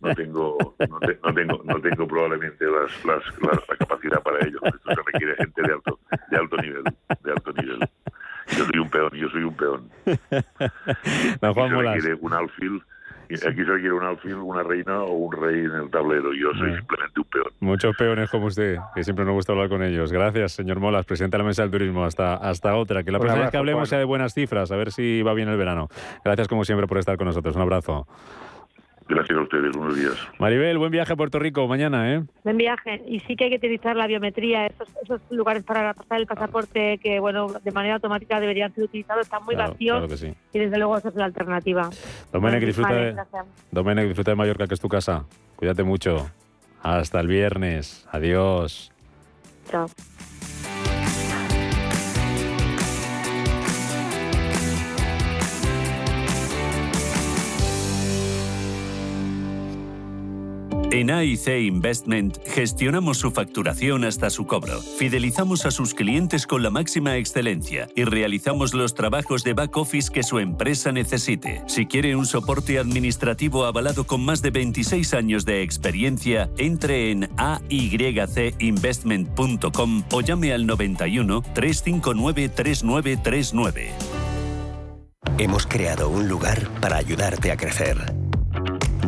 [0.00, 4.46] No tengo, no, te- no tengo, no tengo probablemente las, las, las- la capacidad para
[4.46, 4.58] ello.
[4.62, 5.98] Esto se requiere gente de alto,
[6.30, 6.84] de alto nivel,
[7.22, 7.78] de alto nivel.
[8.56, 9.90] Yo soy un peón, yo soy un peón.
[11.40, 12.82] Don Juan se requiere un alfil,
[13.24, 16.32] aquí se requiere un alfil, una reina o un rey en el tablero.
[16.34, 16.76] Yo soy Eh.
[16.76, 17.46] simplemente un peón.
[17.60, 20.12] Muchos peones como usted, que siempre nos gusta hablar con ellos.
[20.12, 22.04] Gracias, señor Molas, presidente de la Mesa del Turismo.
[22.04, 23.02] Hasta, hasta otra.
[23.02, 23.86] Que la próxima vez que hablemos Juan.
[23.86, 25.88] sea de buenas cifras, a ver si va bien el verano.
[26.24, 27.54] Gracias, como siempre, por estar con nosotros.
[27.56, 28.06] Un abrazo.
[29.06, 30.14] Gracias a ustedes, buenos días.
[30.38, 32.22] Maribel, buen viaje a Puerto Rico mañana, ¿eh?
[32.42, 33.02] Buen viaje.
[33.06, 36.96] Y sí que hay que utilizar la biometría, esos, esos lugares para pasar el pasaporte
[36.98, 40.34] que, bueno, de manera automática deberían ser utilizados, están muy Claro, vacíos claro que sí.
[40.54, 41.90] y desde luego esa es la alternativa.
[42.32, 43.22] Domenech, Bueno, disfruta vale, de.
[43.72, 45.26] Domenech, disfruta de Mallorca, que es tu casa.
[45.56, 46.30] Cuídate mucho.
[46.82, 48.06] Hasta el viernes.
[48.10, 48.90] Adiós.
[49.70, 49.86] Chao.
[60.94, 66.70] En AIC Investment gestionamos su facturación hasta su cobro, fidelizamos a sus clientes con la
[66.70, 71.64] máxima excelencia y realizamos los trabajos de back office que su empresa necesite.
[71.66, 77.28] Si quiere un soporte administrativo avalado con más de 26 años de experiencia, entre en
[77.38, 83.90] aycinvestment.com o llame al 91 359 3939.
[85.38, 87.96] Hemos creado un lugar para ayudarte a crecer,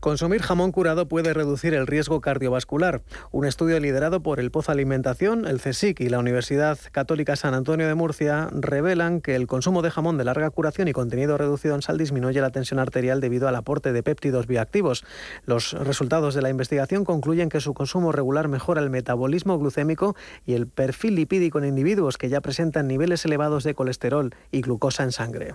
[0.00, 3.02] Consumir jamón curado puede reducir el riesgo cardiovascular.
[3.32, 7.88] Un estudio liderado por el Pozo Alimentación, el CSIC y la Universidad Católica San Antonio
[7.88, 11.82] de Murcia revelan que el consumo de jamón de larga curación y contenido reducido en
[11.82, 15.04] sal disminuye la tensión arterial debido al aporte de péptidos bioactivos.
[15.46, 20.14] Los resultados de la investigación concluyen que su consumo regular mejora el metabolismo glucémico
[20.46, 25.02] y el perfil lipídico en individuos que ya presentan niveles elevados de colesterol y glucosa
[25.02, 25.54] en sangre.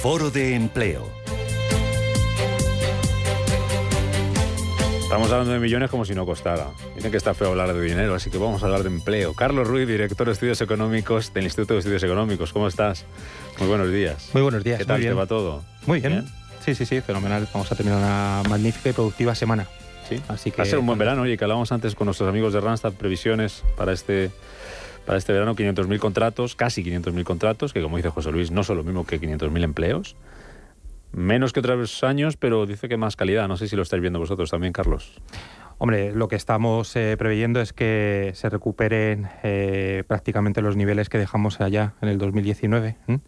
[0.00, 1.10] Foro de Empleo.
[5.02, 6.68] Estamos hablando de millones como si no costara.
[6.94, 9.34] Dicen que está feo hablar de dinero, así que vamos a hablar de empleo.
[9.34, 12.52] Carlos Ruiz, director de Estudios Económicos del Instituto de Estudios Económicos.
[12.52, 13.06] ¿Cómo estás?
[13.58, 14.30] Muy buenos días.
[14.34, 14.78] Muy buenos días.
[14.78, 15.64] ¿Qué tal te va todo?
[15.86, 16.26] Muy bien.
[16.64, 17.48] Sí, sí, sí, fenomenal.
[17.52, 19.66] Vamos a terminar una magnífica y productiva semana.
[20.08, 20.22] Sí.
[20.28, 22.52] Así que Va a ser un buen verano, oye, que hablábamos antes con nuestros amigos
[22.52, 24.30] de Randstad, previsiones para este,
[25.08, 28.76] para este verano, 500.000 contratos, casi 500.000 contratos, que como dice José Luis, no son
[28.76, 30.16] lo mismo que 500.000 empleos.
[31.12, 33.48] Menos que otros años, pero dice que más calidad.
[33.48, 35.18] No sé si lo estáis viendo vosotros también, Carlos.
[35.78, 41.16] Hombre, lo que estamos eh, preveyendo es que se recuperen eh, prácticamente los niveles que
[41.16, 42.96] dejamos allá en el 2019.
[43.06, 43.20] ¿m?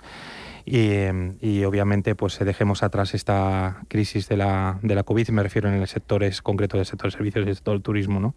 [0.64, 5.30] Y, eh, y obviamente pues eh, dejemos atrás esta crisis de la, de la COVID,
[5.30, 8.34] me refiero en el sectores concreto del sector de servicios y el sector turismo, ¿no?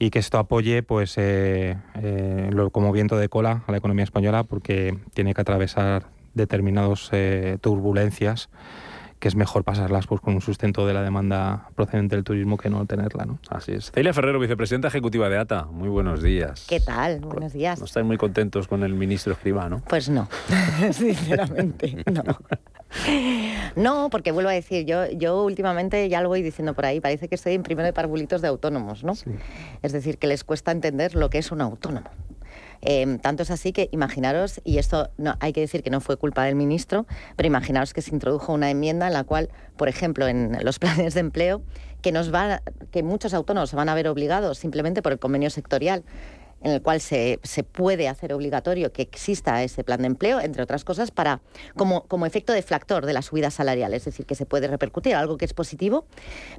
[0.00, 4.02] Y que esto apoye pues eh, eh, lo- como viento de cola a la economía
[4.02, 7.10] española porque tiene que atravesar determinadas
[7.60, 8.48] turbulencias
[9.20, 12.70] que es mejor pasarlas pues, con un sustento de la demanda procedente del turismo que
[12.70, 13.26] no tenerla.
[13.26, 13.38] ¿no?
[13.50, 13.92] Así es.
[13.92, 15.66] Celia Ferrero, vicepresidenta ejecutiva de ATA.
[15.66, 16.64] Muy buenos días.
[16.66, 17.20] ¿Qué tal?
[17.20, 17.78] Buenos días.
[17.78, 19.82] ¿No estáis muy contentos con el ministro Escribano?
[19.88, 20.28] Pues no,
[20.90, 22.22] sinceramente, no.
[23.76, 27.28] No, porque vuelvo a decir, yo, yo últimamente ya lo voy diciendo por ahí, parece
[27.28, 29.12] que estoy en primero de parvulitos de autónomos, ¿no?
[29.82, 32.10] Es decir, que les cuesta entender lo que es un autónomo.
[32.82, 36.16] Eh, tanto es así que imaginaros, y esto no, hay que decir que no fue
[36.16, 40.28] culpa del ministro, pero imaginaros que se introdujo una enmienda en la cual, por ejemplo,
[40.28, 41.62] en los planes de empleo,
[42.02, 42.30] que, nos
[42.90, 46.04] que muchos autónomos se van a ver obligados simplemente por el convenio sectorial
[46.62, 50.62] en el cual se, se, puede hacer obligatorio que exista ese plan de empleo, entre
[50.62, 51.40] otras cosas, para
[51.74, 55.38] como, como efecto deflactor de la subida salarial, es decir, que se puede repercutir, algo
[55.38, 56.06] que es positivo,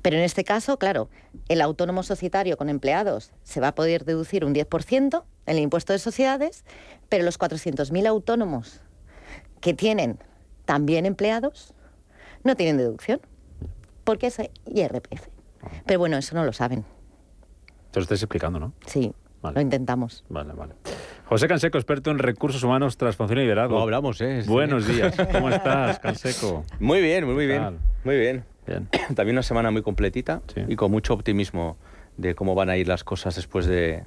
[0.02, 1.10] pero en este caso, claro,
[1.50, 5.94] el autónomo societario con empleados se va a poder deducir un 10% en el impuesto
[5.94, 6.66] de sociedades,
[7.10, 8.82] pero los 400.000 autónomos
[9.60, 10.18] que tienen
[10.66, 11.74] también empleados
[12.44, 13.22] no tienen deducción,
[14.04, 15.28] porque es IRPF.
[15.86, 16.84] Pero bueno, eso no lo saben.
[17.92, 18.74] Te lo estáis explicando, ¿no?
[18.88, 19.56] Sí, Vale.
[19.56, 20.24] Lo intentamos.
[20.30, 20.74] Vale, vale.
[21.26, 23.76] José Canseco, experto en recursos humanos, transformación y liderazgo.
[23.76, 24.44] No hablamos, ¿eh?
[24.46, 25.16] Buenos días.
[25.32, 26.66] ¿Cómo estás, Canseco?
[26.80, 27.78] Muy bien, muy, muy bien.
[28.04, 28.44] Muy bien.
[28.68, 28.90] bien.
[29.16, 30.62] También una semana muy completita sí.
[30.68, 31.78] y con mucho optimismo
[32.18, 34.04] de cómo van a ir las cosas después de,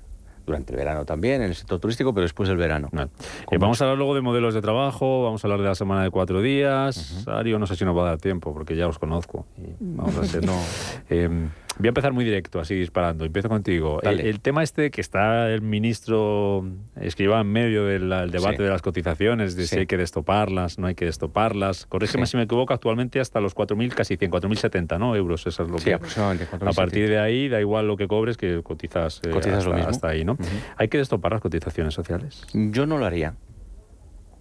[0.47, 2.89] durante el verano también, en el sector turístico, pero después del verano.
[2.93, 3.11] Vale.
[3.51, 6.03] Eh, vamos a hablar luego de modelos de trabajo, vamos a hablar de la semana
[6.03, 7.25] de cuatro días.
[7.27, 7.39] Uh -huh.
[7.39, 9.47] Ario, no sé si nos va a dar tiempo, porque ya os conozco.
[9.57, 10.55] Y vamos a hacer, no.
[11.11, 11.29] Eh,
[11.79, 13.25] voy a empezar muy directo, así disparando.
[13.25, 14.01] Empiezo contigo.
[14.03, 16.65] El, el, tema este que está el ministro
[17.01, 18.63] escriba en medio del, debate sí.
[18.63, 19.75] de las cotizaciones, de sí.
[19.75, 21.87] si hay que destoparlas, no hay que destoparlas.
[21.87, 22.33] Corrígeme sí.
[22.33, 25.17] si me equivoco, actualmente hasta los 4.000, casi 100, 4.070 ¿no?
[25.17, 25.47] euros.
[25.47, 26.47] Eso es lo sí, que, aproximadamente.
[26.49, 29.71] 4, a partir de ahí, da igual lo que cobres, que cotizas, eh, cotizas hasta,
[29.71, 29.91] lo mismo.
[29.91, 30.33] hasta ahí, ¿no?
[30.33, 30.75] Uh -huh.
[30.77, 32.47] ¿Hay que destopar las cotizaciones sociales?
[32.53, 33.35] Yo no lo haría.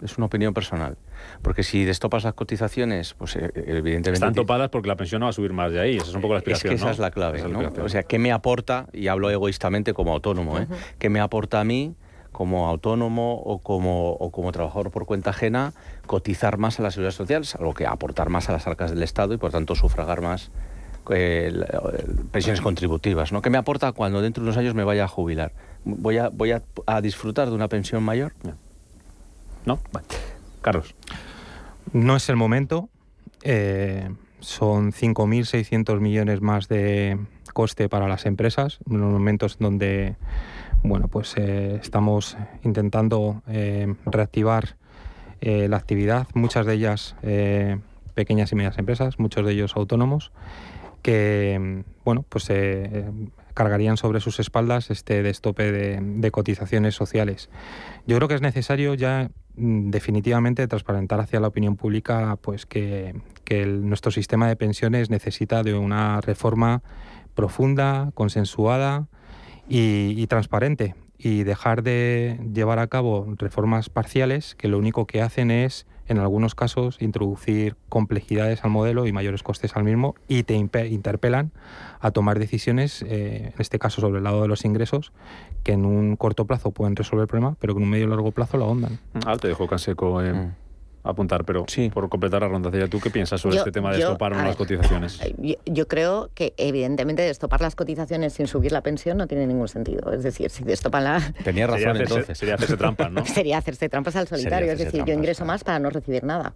[0.04, 0.98] Es una opinión personal.
[1.42, 4.14] Porque si destopas las cotizaciones, pues eh, evidentemente...
[4.14, 5.98] Están topadas porque la pensión no va a subir más de ahí.
[5.98, 6.92] Esa es un poco la explicación, Es que esa ¿no?
[6.92, 7.72] es la clave, es ¿no?
[7.84, 10.68] O sea, ¿qué me aporta, y hablo egoístamente como autónomo, ¿eh?
[10.70, 10.78] Uh -huh.
[11.00, 11.96] ¿qué me aporta a mí
[12.34, 15.72] como autónomo o como, o como trabajador por cuenta ajena,
[16.06, 19.34] cotizar más a la seguridad social, algo que aportar más a las arcas del Estado
[19.34, 20.52] y por tanto sufragar más
[21.12, 21.54] eh,
[22.32, 23.42] pensiones contributivas, ¿no?
[23.42, 25.52] ¿Qué me aporta cuando dentro de unos años me vaya a jubilar?
[25.86, 28.34] ¿Voy a, voy a, disfrutar de una pensión mayor?
[28.44, 28.54] ¿No?
[30.62, 30.96] Carlos.
[31.92, 32.90] No es el momento.
[33.44, 37.18] Eh, son 5.600 millones más de
[37.54, 40.16] coste para las empresas, en los momentos donde
[40.84, 44.76] bueno, pues eh, estamos intentando eh, reactivar
[45.40, 47.16] eh, la actividad, muchas de ellas
[48.14, 50.32] pequeñas y medianas empresas, muchos de ellos autónomos,
[51.02, 52.52] que bueno, pues
[53.54, 57.50] cargarían sobre sus espaldas este destope de, cotizaciones sociales.
[58.06, 63.66] Yo creo que es necesario ya definitivamente transparentar hacia la opinión pública pues que, que
[63.66, 66.82] nuestro sistema de pensiones necesita de una reforma
[67.36, 69.08] profunda, consensuada,
[69.68, 75.52] y, transparente y dejar de llevar a cabo reformas parciales que lo único que hacen
[75.52, 80.56] es, en algunos casos, introducir complejidades al modelo y mayores costes al mismo y te
[80.56, 81.52] interpelan
[82.00, 85.12] a tomar decisiones, eh, en este caso sobre el lado de los ingresos,
[85.64, 88.10] que en un corto plazo pueden resolver el problema, pero que en un medio y
[88.10, 89.00] largo plazo lo ahondan.
[89.26, 90.22] Ah, te dejo Canseco.
[90.22, 90.34] Eh.
[90.34, 90.63] Mm
[91.04, 91.90] apuntar, pero sí.
[91.90, 95.20] por completar la ronda, ¿tú qué piensas sobre este tema de estopar las cotizaciones?
[95.66, 100.12] Yo, creo que evidentemente destopar las cotizaciones sin subir la pensión no tiene ningún sentido.
[100.14, 101.34] Es decir, si destopan la...
[101.44, 102.38] Tenía razón entonces.
[102.38, 103.26] Sería hacerse trampas, ¿no?
[103.26, 104.72] sería hacerse trampas al solitario.
[104.72, 106.54] Es decir, yo ingreso más para no recibir nada.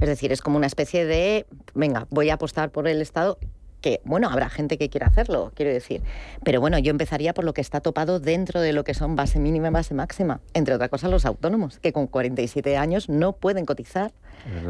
[0.00, 3.38] Es decir, es como una especie de, venga, voy a apostar por el Estado
[3.84, 6.00] que, bueno, habrá gente que quiera hacerlo, quiero decir.
[6.42, 9.38] Pero bueno, yo empezaría por lo que está topado dentro de lo que son base
[9.38, 10.40] mínima y base máxima.
[10.54, 14.14] Entre otras cosas, los autónomos, que con 47 años no pueden cotizar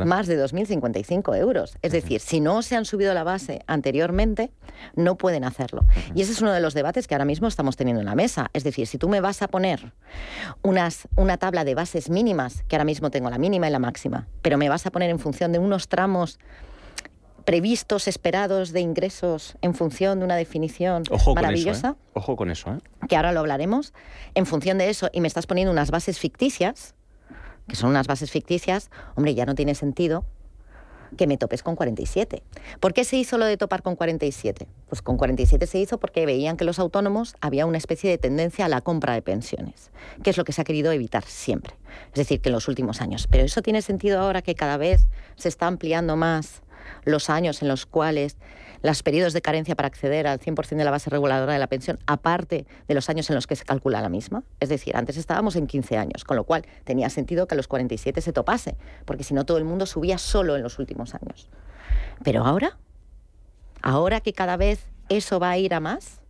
[0.04, 1.78] más de 2.055 euros.
[1.82, 4.50] Es decir, si no se han subido la base anteriormente,
[4.96, 5.84] no pueden hacerlo.
[6.16, 8.50] Y ese es uno de los debates que ahora mismo estamos teniendo en la mesa.
[8.52, 9.92] Es decir, si tú me vas a poner
[10.62, 14.26] unas, una tabla de bases mínimas, que ahora mismo tengo la mínima y la máxima,
[14.42, 16.40] pero me vas a poner en función de unos tramos
[17.44, 21.04] previstos, esperados de ingresos en función de una definición
[21.34, 21.90] maravillosa.
[21.90, 22.08] ¿eh?
[22.14, 22.78] Ojo con eso, ¿eh?
[23.08, 23.92] Que ahora lo hablaremos.
[24.34, 26.94] En función de eso, y me estás poniendo unas bases ficticias,
[27.68, 30.24] que son unas bases ficticias, hombre, ya no tiene sentido
[31.16, 32.42] que me topes con 47.
[32.80, 34.66] ¿Por qué se hizo lo de topar con 47?
[34.88, 38.64] Pues con 47 se hizo porque veían que los autónomos había una especie de tendencia
[38.64, 39.90] a la compra de pensiones,
[40.22, 41.74] que es lo que se ha querido evitar siempre.
[42.08, 43.28] Es decir, que en los últimos años.
[43.30, 46.62] Pero eso tiene sentido ahora que cada vez se está ampliando más
[47.04, 48.36] los años en los cuales
[48.82, 51.98] los periodos de carencia para acceder al 100% de la base reguladora de la pensión,
[52.06, 54.44] aparte de los años en los que se calcula la misma.
[54.60, 57.66] Es decir, antes estábamos en 15 años, con lo cual tenía sentido que a los
[57.66, 61.48] 47 se topase, porque si no todo el mundo subía solo en los últimos años.
[62.22, 62.76] Pero ahora,
[63.80, 66.20] ahora que cada vez eso va a ir a más,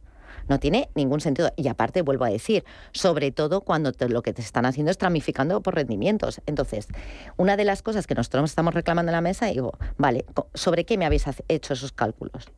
[0.48, 1.50] no tiene ningún sentido.
[1.56, 5.60] Y aparte, vuelvo a decir, sobre todo cuando lo que te están haciendo es tramificando
[5.62, 6.40] por rendimientos.
[6.46, 6.88] Entonces,
[7.36, 10.98] una de las cosas que nosotros estamos reclamando en la mesa, digo, vale, ¿sobre qué
[10.98, 12.48] me habéis hecho esos cálculos?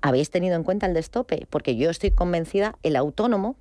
[0.00, 1.46] ¿Habéis tenido en cuenta el destope?
[1.50, 3.56] Porque yo estoy convencida, el autónomo,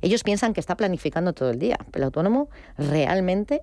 [0.00, 3.62] ellos piensan que está planificando todo el día, pero el autónomo realmente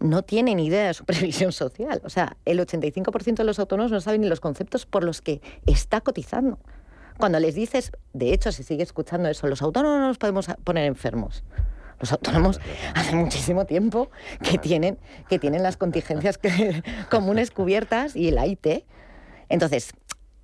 [0.00, 2.00] no tiene ni idea de su previsión social.
[2.04, 5.40] O sea, el 85% de los autónomos no saben ni los conceptos por los que
[5.66, 6.58] está cotizando.
[7.20, 10.86] Cuando les dices, de hecho se sigue escuchando eso, los autónomos no nos podemos poner
[10.86, 11.44] enfermos.
[12.00, 12.58] Los autónomos
[12.94, 14.10] hace muchísimo tiempo
[14.42, 16.40] que tienen, que tienen las contingencias
[17.10, 18.84] comunes cubiertas y el AIT.
[19.50, 19.92] Entonces,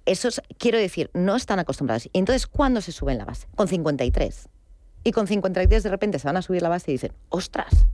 [0.05, 2.11] esos, quiero decir, no están acostumbrados.
[2.13, 3.47] Y entonces, ¿cuándo se suben la base?
[3.57, 4.49] Con 53.
[5.03, 7.87] Y con 53 de repente se van a subir la base y dicen, ostras,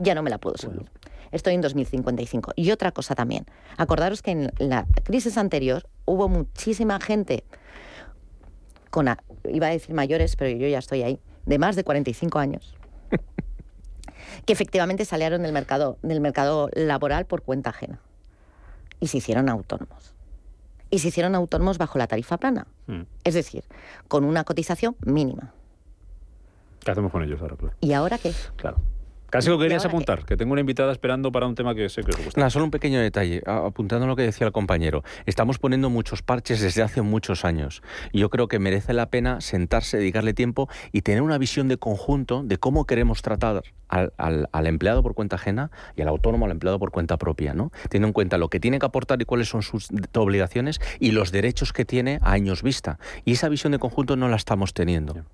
[0.00, 0.90] ya no me la puedo subir.
[1.30, 2.54] Estoy en 2055.
[2.56, 3.46] Y otra cosa también,
[3.76, 7.44] acordaros que en la crisis anterior hubo muchísima gente
[8.90, 9.08] con,
[9.48, 12.74] iba a decir mayores, pero yo ya estoy ahí, de más de 45 años,
[14.44, 18.00] que efectivamente salieron del mercado, del mercado laboral por cuenta ajena
[19.00, 20.14] y se hicieron autónomos.
[20.90, 23.02] Y se hicieron autónomos bajo la tarifa plana, mm.
[23.24, 23.64] es decir,
[24.08, 25.52] con una cotización mínima.
[26.80, 27.74] ¿Qué hacemos con ellos ahora, claro?
[27.80, 28.32] ¿Y ahora qué?
[28.56, 28.78] Claro.
[29.30, 32.10] Casi lo querías apuntar, que tengo una invitada esperando para un tema que sé que
[32.10, 32.40] os gusta.
[32.40, 35.04] Nada, solo un pequeño detalle, apuntando a lo que decía el compañero.
[35.24, 37.82] Estamos poniendo muchos parches desde hace muchos años.
[38.12, 42.42] Yo creo que merece la pena sentarse, dedicarle tiempo y tener una visión de conjunto
[42.42, 46.90] de cómo queremos tratar al, empleado por cuenta ajena y al autónomo, al empleado por
[46.90, 47.70] cuenta propia, ¿no?
[47.88, 51.30] Teniendo en cuenta lo que tiene que aportar y cuáles son sus obligaciones y los
[51.30, 52.98] derechos que tiene a años vista.
[53.24, 55.24] Y esa visión de conjunto no la estamos teniendo.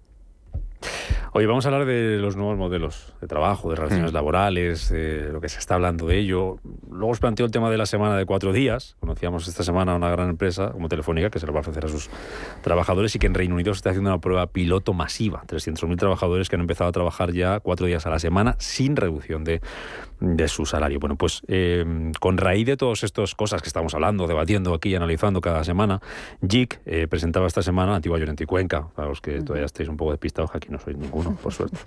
[1.38, 4.14] Hoy vamos a hablar de los nuevos modelos de trabajo, de relaciones Mm.
[4.14, 6.56] laborales, de lo que se está hablando de ello.
[6.90, 8.96] Luego os planteo el tema de la semana de cuatro días.
[9.00, 11.88] Conocíamos esta semana una gran empresa como Telefónica que se lo va a ofrecer a
[11.88, 12.08] sus
[12.62, 15.42] trabajadores y que en Reino Unido se está haciendo una prueba piloto masiva.
[15.46, 19.44] 300.000 trabajadores que han empezado a trabajar ya cuatro días a la semana sin reducción
[19.44, 19.60] de,
[20.20, 21.00] de su salario.
[21.00, 21.84] Bueno, pues eh,
[22.18, 26.00] con raíz de todas estas cosas que estamos hablando, debatiendo aquí y analizando cada semana,
[26.48, 29.98] JIC eh, presentaba esta semana, Antigua Llorente y Cuenca, para los que todavía estáis un
[29.98, 30.96] poco despistados, que aquí no sois
[31.26, 31.78] ninguno, por suerte,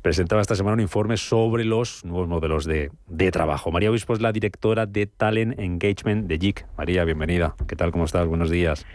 [0.00, 3.70] presentaba esta semana un informe sobre los nuevos modelos de, de trabajo.
[3.70, 6.66] María Obispo es la directora de Talent Engagement de JIC.
[6.76, 7.54] María, bienvenida.
[7.66, 7.90] ¿Qué tal?
[7.92, 8.26] ¿Cómo estás?
[8.26, 8.86] Buenos días.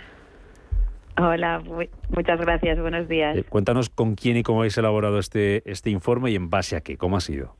[1.19, 3.37] Hola, muy- muchas gracias, buenos días.
[3.37, 6.81] Eh, cuéntanos con quién y cómo habéis elaborado este, este informe y en base a
[6.81, 7.55] qué, cómo ha sido.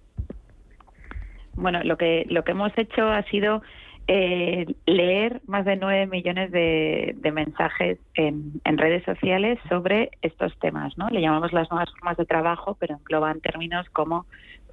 [1.56, 3.64] Bueno, lo que lo que hemos hecho ha sido
[4.08, 10.98] eh, leer más de nueve millones de, de mensajes en, redes sociales sobre estos temas,
[10.98, 11.10] ¿no?
[11.10, 14.26] Le llamamos las nuevas formas de trabajo, pero engloban términos como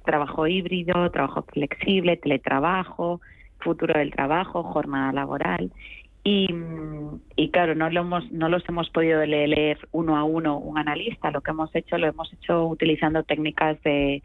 [0.05, 3.19] trabajo híbrido, trabajo flexible, teletrabajo,
[3.59, 5.71] futuro del trabajo, jornada laboral.
[6.23, 6.47] Y,
[7.35, 10.77] y claro, no, lo hemos, no los hemos podido le- leer uno a uno un
[10.77, 11.29] analista.
[11.31, 14.23] Lo que hemos hecho lo hemos hecho utilizando técnicas de,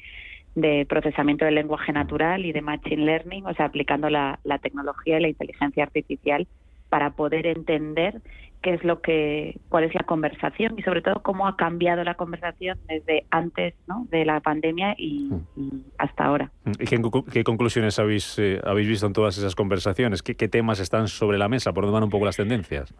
[0.54, 5.18] de procesamiento del lenguaje natural y de machine learning, o sea, aplicando la, la tecnología
[5.18, 6.46] y la inteligencia artificial
[6.88, 8.20] para poder entender
[8.62, 12.14] qué es lo que, cuál es la conversación y sobre todo cómo ha cambiado la
[12.14, 14.06] conversación desde antes ¿no?
[14.10, 16.50] de la pandemia y, y hasta ahora.
[16.78, 17.00] ¿Y qué,
[17.32, 20.22] qué conclusiones habéis, eh, habéis visto en todas esas conversaciones?
[20.22, 21.72] ¿Qué, qué temas están sobre la mesa?
[21.72, 22.94] ¿Por dónde van un poco las tendencias?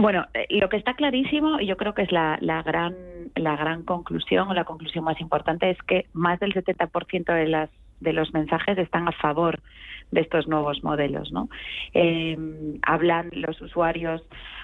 [0.00, 2.94] Bueno, eh, lo que está clarísimo, y yo creo que es la, la gran
[3.36, 7.68] la gran conclusión o la conclusión más importante es que más del 70% de las
[8.00, 9.60] de los mensajes están a favor
[10.10, 11.50] de estos nuevos modelos, ¿no?
[11.92, 12.34] Eh,
[12.80, 14.22] hablan los usuarios,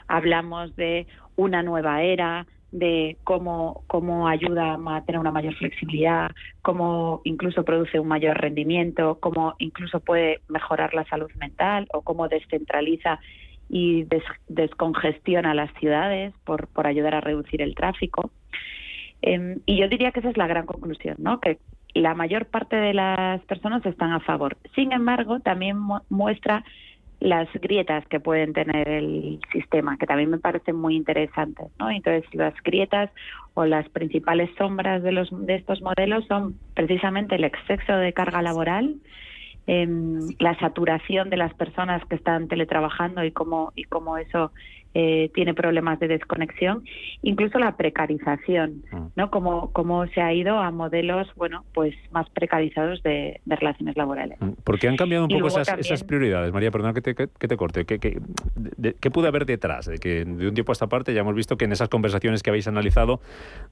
[0.09, 1.07] hablamos de
[1.37, 6.31] una nueva era, de cómo, cómo ayuda a tener una mayor flexibilidad,
[6.63, 12.27] cómo incluso produce un mayor rendimiento, cómo incluso puede mejorar la salud mental o cómo
[12.29, 13.21] descentraliza
[13.69, 18.31] y des- descongestiona las ciudades por, por ayudar a reducir el tráfico.
[19.23, 21.41] Eh, y yo diría que esa es la gran conclusión, ¿no?
[21.41, 21.59] Que
[21.95, 24.57] la mayor parte de las personas están a favor.
[24.75, 26.65] Sin embargo, también mu- muestra
[27.19, 31.91] las grietas que pueden tener el sistema, que también me parecen muy interesantes, ¿no?
[31.91, 33.11] Entonces, las grietas
[33.55, 38.43] o las principales sombras de los de estos modelos son precisamente el exceso de carga
[38.43, 38.97] laboral,
[39.67, 44.53] em, la saturación de las personas que están teletrabajando y cómo y cómo eso
[44.99, 46.83] eh, tiene problemas de desconexión,
[47.21, 48.83] incluso la precarización,
[49.15, 49.31] ¿no?
[49.31, 54.39] Como cómo se ha ido a modelos, bueno, pues más precarizados de, de relaciones laborales.
[54.65, 56.51] ¿Por qué han cambiado un Y poco esas, también- esas prioridades?
[56.51, 57.85] María, perdona que te, que, que te corte.
[57.85, 58.19] ¿Qué, qué,
[58.55, 59.85] de- qué puede haber detrás?
[59.85, 62.43] De que de un tiempo a esta parte ya hemos visto que en esas conversaciones
[62.43, 63.21] que habéis analizado,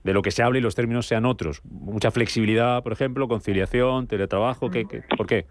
[0.02, 1.62] de lo que se habla y los términos sean otros.
[1.64, 4.68] Mucha flexibilidad, por ejemplo, conciliación, teletrabajo.
[4.70, 5.46] ¿qué, qué- ¿Por qué?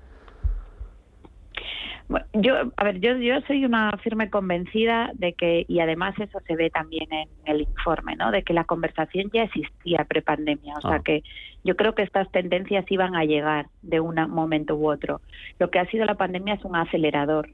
[2.10, 6.40] Bueno, yo, a ver, yo, yo soy una firme convencida de que, y además eso
[6.46, 8.32] se ve también en el informe, ¿no?
[8.32, 10.76] De que la conversación ya existía prepandemia.
[10.78, 11.02] O sea Ah.
[11.04, 11.24] que
[11.64, 15.22] yo creo que estas tendencias iban a llegar de un momento u otro.
[15.60, 17.50] Lo que ha sido la pandemia es un acelerador.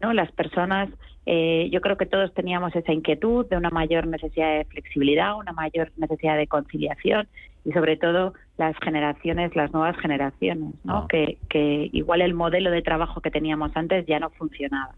[0.00, 0.14] ¿no?
[0.14, 0.88] Las personas,
[1.26, 5.52] eh, yo creo que todos teníamos esa inquietud de una mayor necesidad de flexibilidad, una
[5.52, 7.28] mayor necesidad de conciliación
[7.64, 11.08] y sobre todo las generaciones, las nuevas generaciones, ¿no?
[11.08, 14.94] Que, que igual el modelo de trabajo que teníamos antes ya no funcionaba.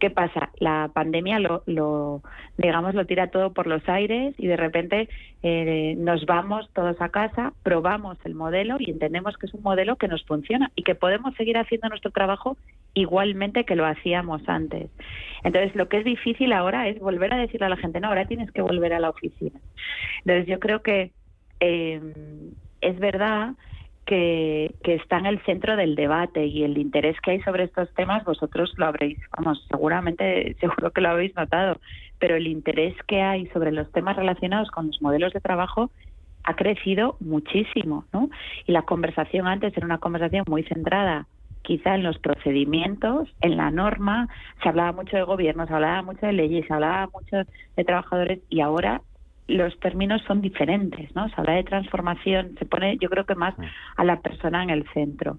[0.00, 0.50] ¿Qué pasa?
[0.58, 2.22] La pandemia lo, lo
[2.58, 5.08] digamos, lo tira todo por los aires y de repente
[5.42, 9.96] eh, nos vamos todos a casa, probamos el modelo y entendemos que es un modelo
[9.96, 12.56] que nos funciona y que podemos seguir haciendo nuestro trabajo
[12.92, 14.90] igualmente que lo hacíamos antes.
[15.42, 18.26] Entonces, lo que es difícil ahora es volver a decirle a la gente, no, ahora
[18.26, 19.58] tienes que volver a la oficina.
[20.18, 21.12] Entonces, yo creo que
[21.60, 22.00] eh,
[22.80, 23.54] es verdad
[24.06, 27.92] que, que está en el centro del debate y el interés que hay sobre estos
[27.94, 31.80] temas, vosotros lo habréis, vamos, seguramente, seguro que lo habéis notado,
[32.18, 35.90] pero el interés que hay sobre los temas relacionados con los modelos de trabajo
[36.44, 38.28] ha crecido muchísimo, ¿no?
[38.66, 41.26] Y la conversación antes era una conversación muy centrada
[41.64, 44.28] quizá en los procedimientos, en la norma,
[44.62, 48.40] se hablaba mucho de gobierno, se hablaba mucho de leyes, se hablaba mucho de trabajadores
[48.50, 49.00] y ahora
[49.46, 51.28] los términos son diferentes, ¿no?
[51.28, 53.54] Se habla de transformación, se pone yo creo que más
[53.96, 55.38] a la persona en el centro.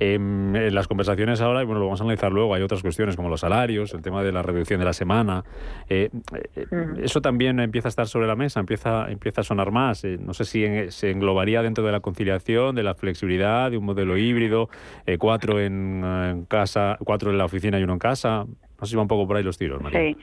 [0.00, 3.14] Em, en las conversaciones ahora, y bueno, lo vamos a analizar luego, hay otras cuestiones
[3.14, 5.44] como los salarios, el tema de la reducción de la semana.
[5.88, 6.10] Eh,
[6.56, 6.66] eh,
[6.98, 10.02] Eso también empieza a estar sobre la mesa, empieza, empieza a sonar más.
[10.04, 13.76] Eh, no sé si en- se englobaría dentro de la conciliación, de la flexibilidad, de
[13.78, 14.68] un modelo híbrido,
[15.06, 18.44] eh, cuatro en, en casa, cuatro en la oficina y uno en casa.
[18.80, 20.00] No sé si va un poco por ahí los tiros, María.
[20.00, 20.16] Sí.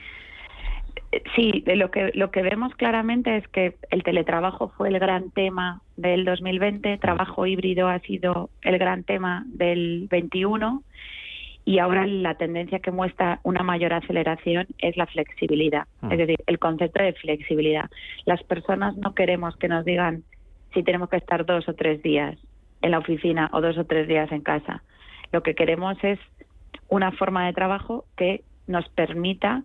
[1.34, 5.82] Sí, lo que, lo que vemos claramente es que el teletrabajo fue el gran tema
[5.96, 10.84] del 2020, trabajo híbrido ha sido el gran tema del 21
[11.64, 16.58] y ahora la tendencia que muestra una mayor aceleración es la flexibilidad, es decir, el
[16.60, 17.90] concepto de flexibilidad.
[18.24, 20.22] Las personas no queremos que nos digan
[20.74, 22.38] si tenemos que estar dos o tres días
[22.82, 24.82] en la oficina o dos o tres días en casa.
[25.32, 26.18] Lo que queremos es
[26.88, 29.64] una forma de trabajo que nos permita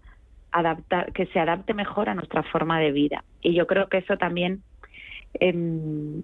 [0.56, 3.24] adaptar, que se adapte mejor a nuestra forma de vida.
[3.42, 4.64] Y yo creo que eso también
[5.40, 6.24] em,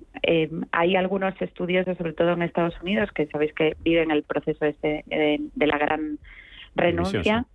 [0.71, 5.03] hay algunos estudios, sobre todo en Estados Unidos, que sabéis que viven el proceso este
[5.07, 6.17] de, la gran
[6.75, 7.45] renuncia,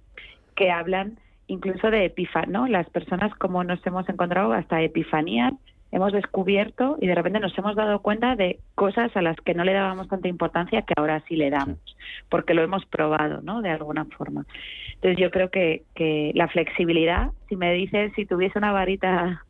[0.55, 2.69] que hablan incluso de epifanía, ¿no?
[2.69, 5.55] Las personas como nos hemos encontrado hasta epifanías
[5.93, 9.65] hemos descubierto y de repente nos hemos dado cuenta de cosas a las que no
[9.65, 11.79] le dábamos tanta importancia que ahora sí le damos,
[12.29, 13.63] porque lo hemos probado, ¿no?
[13.63, 14.47] De alguna forma.
[14.95, 19.45] Entonces yo creo que, que la flexibilidad, si me dices si tuviese una varita,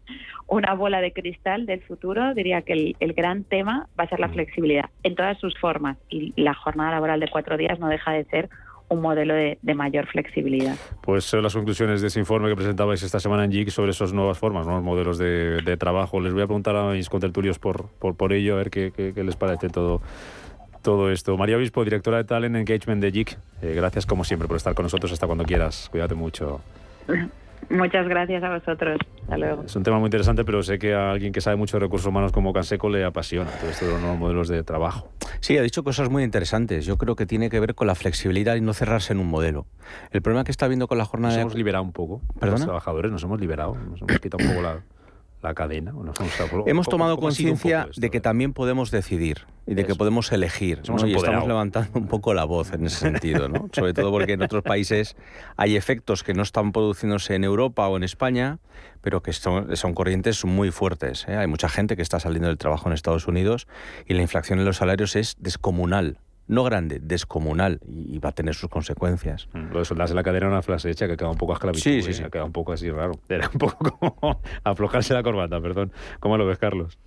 [0.46, 4.20] una bola de cristal del futuro, diría que el, el gran tema va a ser
[4.20, 8.12] la flexibilidad en todas sus formas y la jornada laboral de cuatro días no deja
[8.12, 8.48] de ser
[8.88, 10.76] un modelo de, mayor flexibilidad.
[11.02, 14.12] Pues son las conclusiones de ese informe que presentabais esta semana en JIC sobre esas
[14.12, 16.20] nuevas formas, nuevos modelos de, trabajo.
[16.20, 19.24] Les voy a preguntar a mis contertulios por, por, por ello, a ver qué, qué,
[19.24, 20.00] les parece todo
[20.82, 21.36] todo esto.
[21.36, 24.84] María Obispo, directora de Talent Engagement de JIC, eh, gracias como siempre por estar con
[24.84, 25.88] nosotros hasta cuando quieras.
[25.90, 26.60] Cuídate mucho.
[27.68, 28.98] Muchas gracias a vosotros.
[29.22, 29.64] Hasta luego.
[29.64, 32.06] Es un tema muy interesante, pero sé que a alguien que sabe mucho de recursos
[32.06, 35.10] humanos como Canseco le apasiona todo esto de los nuevos modelos de trabajo.
[35.40, 36.86] Sí, ha dicho cosas muy interesantes.
[36.86, 39.66] Yo creo que tiene que ver con la flexibilidad y no cerrarse en un modelo.
[40.12, 41.34] El problema que está viendo con la jornada...
[41.34, 42.22] Nos hemos liberado un poco.
[42.40, 44.80] Los trabajadores nos hemos liberado, nos hemos quitado un poco la
[45.42, 45.92] la cadena.
[46.66, 50.82] Hemos tomado conciencia de que también podemos decidir y de que podemos elegir.
[51.04, 53.68] Y estamos levantando un poco la voz en ese sentido, ¿no?
[53.72, 55.16] sobre todo porque en otros países
[55.56, 58.58] hay efectos que no están produciéndose en Europa o en España,
[59.00, 61.26] pero que son, son corrientes muy fuertes.
[61.28, 61.36] ¿eh?
[61.36, 63.66] Hay mucha gente que está saliendo del trabajo en Estados Unidos
[64.06, 66.18] y la inflación en los salarios es descomunal
[66.48, 69.48] no grande, descomunal, y, va a tener sus consecuencias.
[69.52, 71.82] Mm, lo de soldarse la cadera era una frase hecha que queda un poco esclavitud,
[71.82, 72.22] sí, sí, sí.
[72.30, 73.12] queda un poco así raro.
[73.28, 75.92] Era un poco como aflojarse la corbata, perdón.
[76.20, 76.98] ¿Cómo lo ves, Carlos?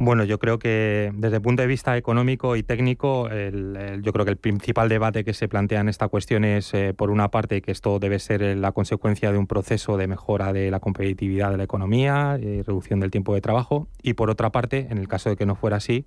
[0.00, 4.30] Bueno, yo creo que desde el punto de vista económico y técnico, yo creo que
[4.30, 7.72] el principal debate que se plantea en esta cuestión es, eh, por una parte, que
[7.72, 11.64] esto debe ser la consecuencia de un proceso de mejora de la competitividad de la
[11.64, 15.36] economía y reducción del tiempo de trabajo, y por otra parte, en el caso de
[15.36, 16.06] que no fuera así,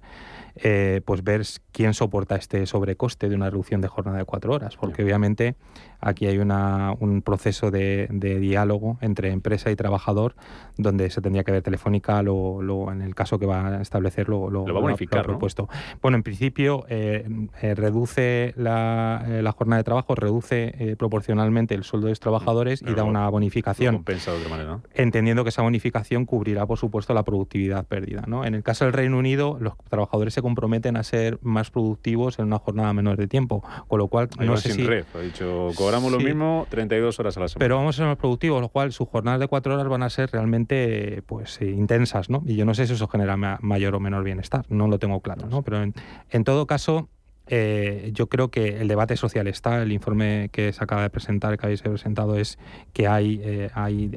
[0.56, 4.76] eh, pues ver quién soporta este sobrecoste de una reducción de jornada de cuatro horas,
[4.76, 5.56] porque obviamente
[6.02, 10.36] aquí hay una, un proceso de, diálogo entre empresa y trabajador
[10.78, 14.66] donde se tendría que ver Telefónica, lo, en el caso que va establecer, lo, lo,
[14.66, 15.26] va a bonificar.
[15.26, 15.68] propuesto.
[16.02, 17.26] Bueno, en principio eh,
[17.62, 22.94] eh, reduce la, la, jornada de trabajo, reduce proporcionalmente el sueldo de los trabajadores y
[22.94, 24.04] da una bonificación.
[24.06, 24.80] de otra manera.
[24.94, 28.24] Entendiendo que esa bonificación cubrirá, por supuesto, la productividad perdida.
[28.28, 28.46] ¿no?
[28.46, 32.46] En el caso del Reino Unido, los trabajadores se comprometen a ser más productivos en
[32.46, 33.64] una jornada menor de tiempo.
[33.88, 34.88] Con lo cual, no sé si.
[34.88, 37.60] ha dicho, cobramos lo mismo 32 horas a la semana.
[37.60, 40.10] Pero vamos a ser más productivos, lo cual sus jornadas de cuatro horas van a
[40.10, 42.44] ser realmente pues eh, intensas, ¿no?
[42.46, 43.38] Y yo no sé si eso genera
[43.72, 45.61] mayor o menor bienestar, no lo tengo claro, ¿no?
[45.63, 47.09] Pero en, todo caso.
[47.53, 51.57] Eh, yo creo que el debate social está, el informe que se acaba de presentar,
[51.57, 52.57] que habéis presentado, es
[52.93, 54.11] que hay, eh, hay,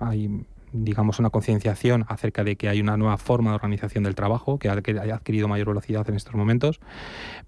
[0.00, 4.58] hay digamos, una concienciación acerca de que hay una nueva forma de organización del trabajo
[4.58, 6.80] que ha, adquirido mayor velocidad en estos momentos,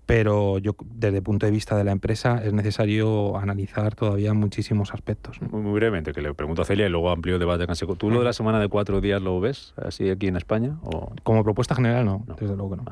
[0.06, 4.92] pero yo, desde el punto de vista de la empresa, es necesario analizar todavía muchísimos
[4.94, 5.40] aspectos.
[5.42, 7.66] Muy, brevemente, que le pregunto a Celia y luego amplio debate.
[7.98, 10.78] ¿Tú lo de la semana de cuatro días lo ves así aquí en España?
[10.82, 11.12] O...
[11.22, 12.84] Como propuesta general, no, desde luego que no.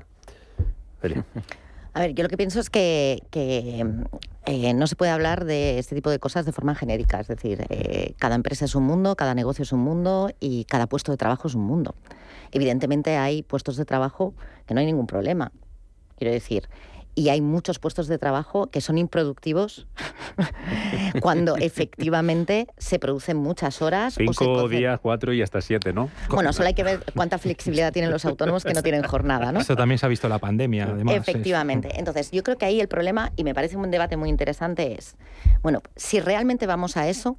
[1.00, 1.24] Celia.
[1.98, 5.96] A ver, yo lo que pienso es que, eh, no se puede hablar de este
[5.96, 7.18] tipo de cosas de forma genérica.
[7.18, 10.86] Es decir, eh, cada empresa es un mundo, cada negocio es un mundo y cada
[10.86, 11.96] puesto de trabajo es un mundo.
[12.52, 14.32] Evidentemente hay puestos de trabajo
[14.64, 15.50] que no hay ningún problema.
[16.16, 16.68] Quiero decir,
[17.18, 19.88] y hay muchos puestos de trabajo que son improductivos
[21.20, 24.14] cuando efectivamente se producen muchas horas.
[24.14, 26.10] Cinco días, cuatro y hasta siete, ¿no?
[26.30, 29.58] Bueno, solo hay que ver cuánta flexibilidad tienen los autónomos que no tienen jornada, ¿no?
[29.58, 31.16] Esto también se ha visto en la pandemia, además.
[31.16, 31.88] Efectivamente.
[31.98, 35.16] Entonces, yo creo que ahí el problema, y me parece un debate muy interesante, es,
[35.60, 37.36] bueno, si realmente vamos a eso,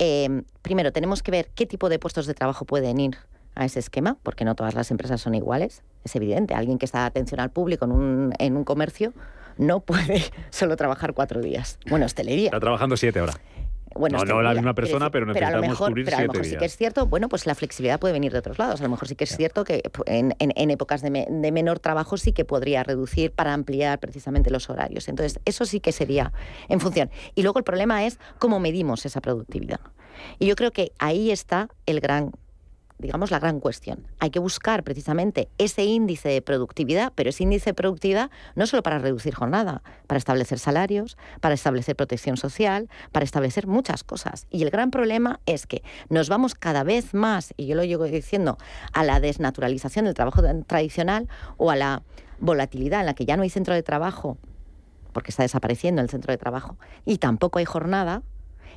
[0.00, 3.16] eh, primero tenemos que ver qué tipo de puestos de trabajo pueden ir
[3.54, 6.54] a ese esquema, porque no todas las empresas son iguales, es evidente.
[6.54, 9.12] Alguien que está de atención al público en un, en un comercio
[9.56, 11.78] no puede solo trabajar cuatro días.
[11.88, 12.46] Bueno, hostelería.
[12.46, 13.38] Está trabajando siete horas.
[13.96, 16.20] Bueno, no, no la misma persona, pero, necesitamos pero a lo mejor, cubrir pero a
[16.22, 18.80] lo mejor sí que es cierto, bueno, pues la flexibilidad puede venir de otros lados.
[18.80, 22.16] A lo mejor sí que es cierto que en, en, épocas de, de, menor trabajo
[22.16, 25.08] sí que podría reducir para ampliar precisamente los horarios.
[25.08, 26.32] Entonces, eso sí que sería
[26.68, 27.10] en función.
[27.36, 29.80] Y luego el problema es cómo medimos esa productividad.
[30.38, 32.32] Y yo creo que ahí está el gran
[32.98, 34.06] digamos, la gran cuestión.
[34.20, 38.82] Hay que buscar precisamente ese índice de productividad, pero ese índice de productividad no solo
[38.82, 44.46] para reducir jornada, para establecer salarios, para establecer protección social, para establecer muchas cosas.
[44.50, 48.04] Y el gran problema es que nos vamos cada vez más, y yo lo llevo
[48.04, 48.58] diciendo,
[48.92, 52.02] a la desnaturalización del trabajo tradicional o a la
[52.38, 54.38] volatilidad en la que ya no hay centro de trabajo,
[55.12, 58.22] porque está desapareciendo el centro de trabajo, y tampoco hay jornada,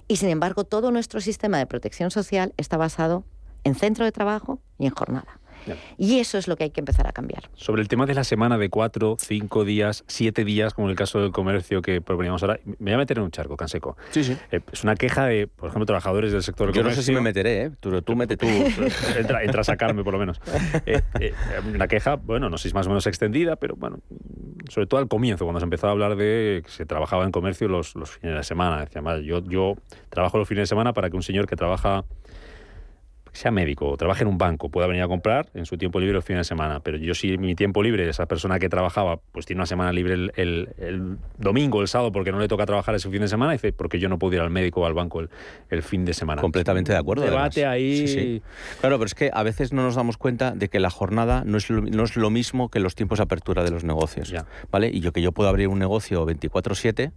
[0.07, 3.26] y sin embargo todo nuestro sistema de protección social está basado
[3.68, 5.39] en centro de trabajo y en jornada.
[5.97, 7.49] Y eso es lo que hay que empezar a cambiar.
[7.55, 10.95] Sobre el tema de la semana de cuatro, cinco días, siete días, como en el
[10.97, 13.97] caso del comercio que proponíamos ahora, me voy a meter en un charco, Canseco.
[14.11, 14.38] Sí, sí.
[14.51, 16.89] Eh, es una queja de, por ejemplo, trabajadores del sector Yo comercio.
[16.91, 17.72] no sé si me meteré, ¿eh?
[17.80, 18.47] Tú, tú mete tú.
[19.18, 20.39] entra, entra, a sacarme, por lo menos.
[20.86, 21.34] Eh, eh,
[21.74, 23.99] una queja, bueno, no sé si es más o menos extendida, pero bueno,
[24.70, 27.68] sobre todo al comienzo, cuando se empezó a hablar de que se trabajaba en comercio
[27.68, 28.80] los, los fines de semana.
[28.82, 29.76] Decía, mal, yo, yo
[30.09, 32.05] trabajo los fines de semana para que un señor que trabaja
[33.38, 36.14] sea médico o trabaje en un banco, pueda venir a comprar en su tiempo libre
[36.14, 36.80] los fines de semana.
[36.82, 40.16] Pero yo si mi tiempo libre, esa persona que trabajaba, pues tiene una semana libre
[40.16, 43.54] el, el, el domingo, el sábado, porque no le toca trabajar ese fin de semana,
[43.54, 45.30] dice, porque yo no puedo ir al médico o al banco el,
[45.70, 46.42] el fin de semana.
[46.42, 47.24] Completamente de acuerdo.
[47.24, 47.76] Debate además.
[47.76, 48.08] ahí.
[48.08, 48.42] Sí, sí.
[48.80, 51.58] Claro, pero es que a veces no nos damos cuenta de que la jornada no
[51.58, 54.30] es lo, no es lo mismo que los tiempos de apertura de los negocios.
[54.30, 54.46] Ya.
[54.72, 54.90] ¿Vale?
[54.90, 57.12] Y yo que yo puedo abrir un negocio 24-7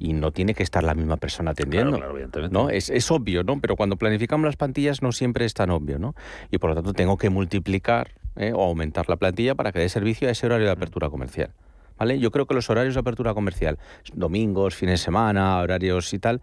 [0.00, 1.90] y no tiene que estar la misma persona atendiendo.
[1.90, 2.52] Claro, claro, evidentemente.
[2.52, 2.70] ¿no?
[2.70, 3.60] Es, es, obvio, ¿no?
[3.60, 6.14] Pero cuando planificamos las plantillas no siempre es tan obvio, ¿no?
[6.50, 8.52] Y por lo tanto tengo que multiplicar ¿eh?
[8.54, 11.52] o aumentar la plantilla para que dé servicio a ese horario de apertura comercial.
[11.98, 12.18] ¿Vale?
[12.18, 13.78] Yo creo que los horarios de apertura comercial,
[14.14, 16.40] domingos, fines de semana, horarios y tal,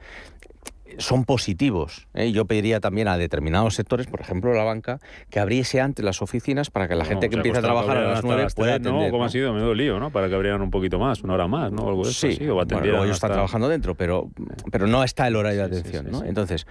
[0.98, 2.08] son positivos.
[2.14, 2.32] ¿eh?
[2.32, 6.70] Yo pediría también a determinados sectores, por ejemplo la banca, que abriese antes las oficinas
[6.70, 8.28] para que la No, gente o que sea, empieza a costaba trabajar a las abrieran
[8.38, 8.94] 9 hasta pueda atender.
[8.94, 9.12] ¿no?
[9.12, 9.26] ¿Cómo ¿no?
[9.26, 9.54] ha sido?
[9.54, 10.12] Menudo lío, ¿no?
[10.12, 11.88] Para que abrieran un poquito más, una hora más, ¿no?
[11.88, 14.30] Algo de eso Sí, así, o bueno, luego ellos están trabajando dentro, pero,
[14.72, 16.08] pero no está el horario de atención.
[16.12, 16.24] ¿no?
[16.24, 16.66] Entonces,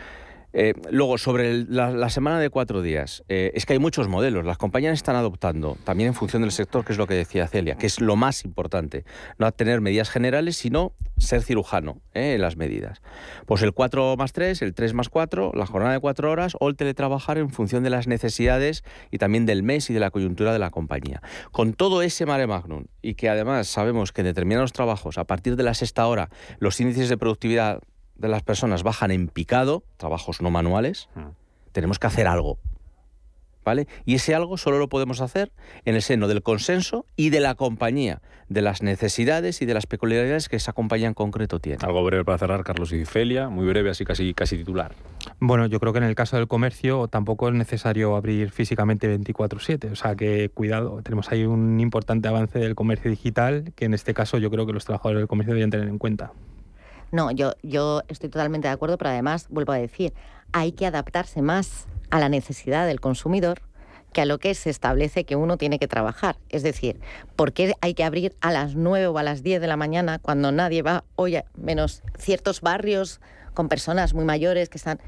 [0.59, 4.47] eh, luego, sobre la semana de cuatro días, eh, es que hay muchos modelos.
[4.47, 7.77] Las compañías están adoptando, también en función del sector, que es lo que decía Celia,
[7.77, 9.05] que es lo más importante.
[9.37, 12.37] No tener medidas generales, sino ser cirujano ¿eh?
[12.37, 13.03] en las medidas.
[13.45, 16.71] Pues el 4 más 3, el 3 más 4, la jornada de cuatro horas o
[16.71, 20.55] el teletrabajar en función de las necesidades y también del mes y de la coyuntura
[20.55, 21.21] de la compañía.
[21.53, 25.57] Con todo ese mare magnum y que además sabemos que en determinados trabajos, a partir
[25.57, 27.81] de la sexta hora, los índices de productividad
[28.19, 31.09] de las personas bajan en picado, trabajos no manuales,
[31.73, 32.59] tenemos que hacer algo.
[33.65, 33.89] ¿Vale?
[34.05, 35.51] Y ese algo solo lo podemos hacer
[35.85, 39.89] en el seno del consenso y de la compañía, de las necesidades y de las
[39.89, 41.79] peculiaridades que esa compañía en concreto tiene.
[41.83, 44.95] Algo breve para cerrar, Carlos y Celia, muy breve, así casi, casi titular.
[45.41, 49.91] Bueno, yo creo que en el caso del comercio tampoco es necesario abrir físicamente 24/7,
[49.91, 54.15] o sea que cuidado, tenemos ahí un importante avance del comercio digital que en este
[54.15, 56.31] caso yo creo que los trabajadores del comercio deberían tener en cuenta.
[57.13, 60.13] No, yo, yo estoy totalmente de acuerdo, pero además, vuelvo a decir,
[60.53, 63.63] hay que adaptarse más a la necesidad del consumidor
[64.13, 66.39] que a lo que se establece que uno tiene que trabajar.
[66.49, 66.99] Es decir,
[67.37, 70.19] ¿por qué hay que abrir a las 9 o a las 10 de la mañana
[70.19, 73.21] cuando nadie va, oye, menos ciertos barrios
[73.53, 75.01] con personas muy mayores que están...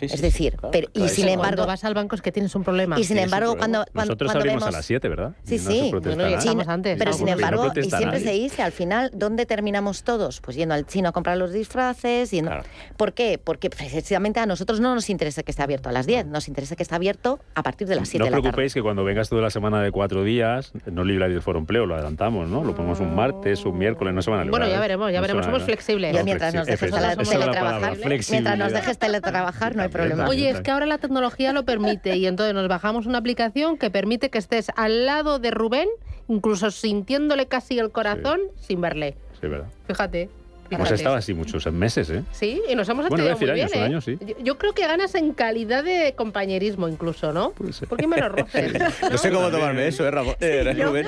[0.00, 1.56] es decir, pero, y sin embargo...
[1.56, 2.98] Cuando vas al banco es que tienes un problema.
[2.98, 4.74] Y sin embargo, cuando, cuando, Nosotros cuando abrimos vemos...
[4.74, 5.32] a las 7, ¿verdad?
[5.44, 5.92] Sí, no sí,
[6.34, 7.16] estamos antes, pero ¿no?
[7.16, 8.20] sin no embargo, y siempre nadie.
[8.24, 10.40] se dice, al final, ¿dónde terminamos todos?
[10.40, 12.30] Pues yendo al chino a comprar los disfraces.
[12.30, 12.50] Yendo...
[12.96, 13.40] ¿Por qué?
[13.42, 16.76] Porque precisamente a nosotros no nos interesa que esté abierto a las 10, nos interesa
[16.76, 18.42] que esté abierto a partir de las 7 No de os la tarde.
[18.42, 21.86] preocupéis que cuando vengas toda la semana de cuatro días, no libra el foro empleo,
[21.86, 22.64] lo adelantamos, ¿no?
[22.64, 24.60] Lo ponemos un martes, un miércoles, no se van a librar.
[24.60, 26.14] Bueno, ya veremos, ya No veremos, somos flexibles.
[26.14, 27.96] No, mientras nos dejes teletrabajar,
[28.30, 30.28] mientras nos dejes teletrabajar, no hay problema.
[30.28, 33.90] Oye, es que ahora la tecnología lo permite y entonces nos bajamos una aplicación que
[33.90, 35.88] permite que estés al lado de Rubén,
[36.28, 39.16] incluso sintiéndole casi el corazón, sin verle.
[39.40, 39.68] Sí, verdad.
[39.86, 40.30] Fíjate.
[40.70, 40.94] Hemos fíjate.
[40.94, 42.22] estado así muchos meses, ¿eh?
[42.32, 44.26] Sí, y nos hemos Bueno, voy a entendido decir muy años, bien, un ¿eh?
[44.26, 44.34] año, sí.
[44.40, 47.52] Yo, yo creo que ganas en calidad de compañerismo incluso, ¿no?
[47.52, 48.72] ¿Por qué me lo roces?
[49.10, 50.34] No sé cómo tomarme eso, ¿eh, Ramón?
[50.40, 51.06] Eh, yo- Rubén.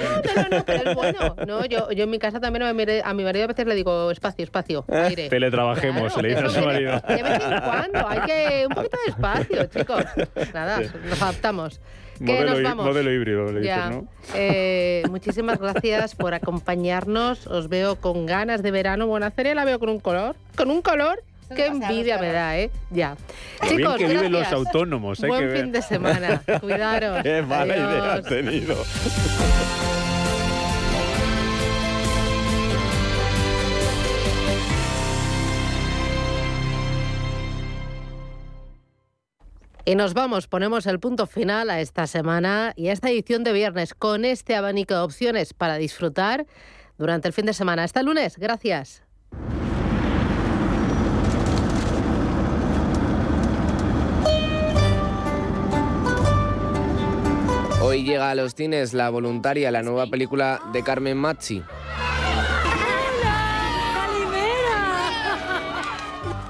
[0.66, 1.36] Pero es bueno.
[1.46, 3.74] No, yo, yo en mi casa también a mi, a mi marido a veces le
[3.74, 5.28] digo espacio, espacio, aire.
[5.28, 7.00] Teletrabajemos, se le dice a su marido.
[7.09, 10.04] De vez en cuando, hay que un poquito de espacio, chicos.
[10.54, 10.88] Nada, Sí.
[11.09, 11.80] nos adaptamos.
[12.18, 12.86] Que Modelo, nos hí- vamos.
[12.86, 13.90] modelo híbrido, le dices, Ya.
[13.90, 14.06] ¿no?
[14.34, 17.46] Eh, muchísimas gracias por acompañarnos.
[17.46, 19.06] Os veo con ganas de verano.
[19.06, 20.36] Buena serie, la veo con un color.
[20.56, 21.22] Con un color.
[21.54, 22.70] Qué envidia me da, ¿eh?
[22.90, 23.16] Ya.
[23.62, 25.62] Lo bien Chicos, que viven los autónomos, hay Buen que ver.
[25.62, 26.42] fin de semana.
[26.60, 27.22] Cuidaros.
[27.22, 28.74] Qué mala idea has tenido.
[39.89, 43.55] Y nos vamos, ponemos el punto final a esta semana y a esta edición de
[43.55, 46.47] viernes con este abanico de opciones para disfrutar
[46.99, 47.84] durante el fin de semana.
[47.84, 49.03] Hasta el lunes, gracias.
[57.80, 61.62] Hoy llega a los cines La Voluntaria, la nueva película de Carmen Machi.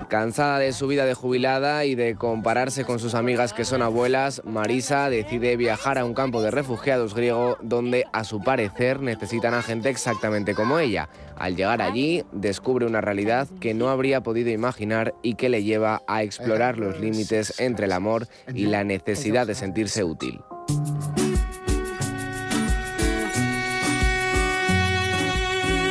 [0.09, 4.41] Cansada de su vida de jubilada y de compararse con sus amigas que son abuelas,
[4.47, 9.61] Marisa decide viajar a un campo de refugiados griego donde, a su parecer, necesitan a
[9.61, 11.11] gente exactamente como ella.
[11.37, 16.01] Al llegar allí, descubre una realidad que no habría podido imaginar y que le lleva
[16.07, 20.41] a explorar los límites entre el amor y la necesidad de sentirse útil.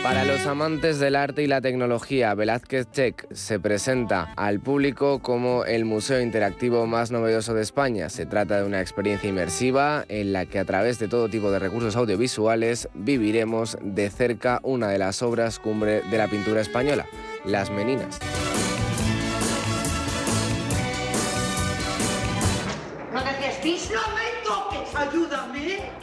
[0.07, 5.65] Para los amantes del arte y la tecnología, Velázquez Check se presenta al público como
[5.65, 8.07] el museo interactivo más novedoso de España.
[8.07, 11.59] Se trata de una experiencia inmersiva en la que a través de todo tipo de
[11.59, 17.05] recursos audiovisuales viviremos de cerca una de las obras cumbre de la pintura española,
[17.43, 18.17] Las Meninas.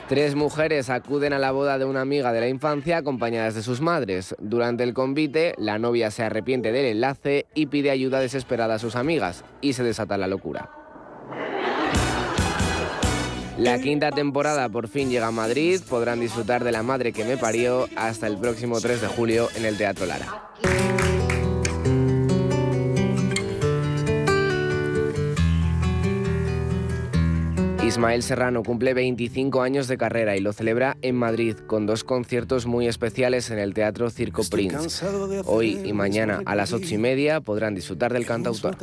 [0.08, 3.80] Tres mujeres acuden a la boda de una amiga de la infancia acompañadas de sus
[3.80, 4.36] madres.
[4.38, 8.96] Durante el convite, la novia se arrepiente del enlace y pide ayuda desesperada a sus
[8.96, 10.68] amigas, y se desata la locura.
[13.56, 17.38] La quinta temporada por fin llega a Madrid, podrán disfrutar de La Madre que me
[17.38, 20.50] parió hasta el próximo 3 de julio en el Teatro Lara.
[27.86, 32.64] Ismael Serrano cumple 25 años de carrera y lo celebra en Madrid con dos conciertos
[32.64, 35.04] muy especiales en el Teatro Circo Prince.
[35.44, 38.78] Hoy y mañana a las ocho y media podrán disfrutar del cantautor.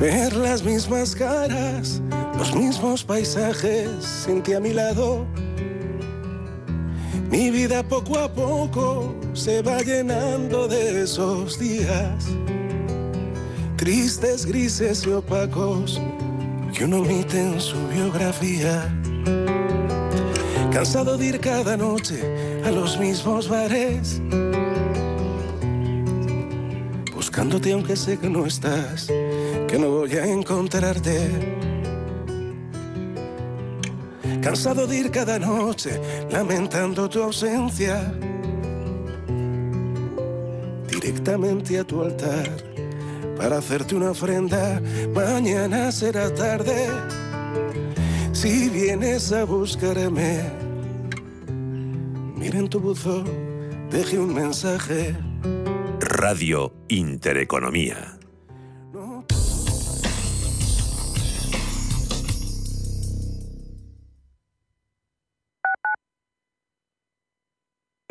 [0.00, 2.00] ver las mismas caras,
[2.38, 5.26] los mismos paisajes sin ti a mi lado.
[7.30, 12.24] Mi vida poco a poco se va llenando de esos días,
[13.76, 16.00] tristes, grises y opacos
[16.74, 18.92] que uno omite en su biografía.
[20.72, 22.20] Cansado de ir cada noche
[22.64, 24.20] a los mismos bares,
[27.14, 29.06] buscándote aunque sé que no estás,
[29.68, 31.30] que no voy a encontrarte.
[34.42, 38.12] Cansado de ir cada noche lamentando tu ausencia,
[40.88, 42.73] directamente a tu altar
[43.36, 44.80] para hacerte una ofrenda.
[45.14, 46.88] Mañana será tarde
[48.32, 50.42] si vienes a buscarme.
[52.36, 53.24] Mira en tu buzón,
[53.90, 55.16] deje un mensaje.
[56.00, 58.18] Radio Intereconomía.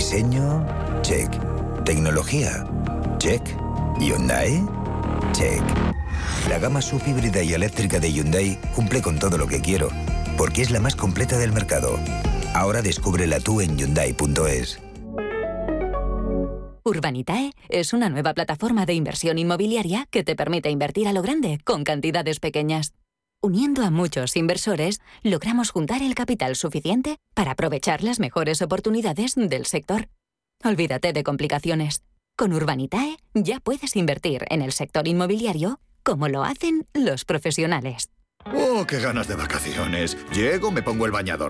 [0.00, 0.66] Diseño,
[1.02, 1.30] check.
[1.84, 2.66] Tecnología,
[3.18, 3.42] check.
[4.00, 4.64] Hyundai,
[5.32, 5.60] check.
[6.48, 9.90] La gama sub híbrida y eléctrica de Hyundai cumple con todo lo que quiero,
[10.38, 11.98] porque es la más completa del mercado.
[12.54, 14.80] Ahora descúbrela tú en Hyundai.es.
[16.82, 21.58] Urbanitae es una nueva plataforma de inversión inmobiliaria que te permite invertir a lo grande
[21.62, 22.94] con cantidades pequeñas.
[23.42, 29.64] Uniendo a muchos inversores, logramos juntar el capital suficiente para aprovechar las mejores oportunidades del
[29.64, 30.10] sector.
[30.62, 32.02] Olvídate de complicaciones.
[32.36, 38.10] Con Urbanitae ya puedes invertir en el sector inmobiliario como lo hacen los profesionales.
[38.44, 40.18] ¡Oh, qué ganas de vacaciones!
[40.32, 41.38] Llego, me pongo el bañador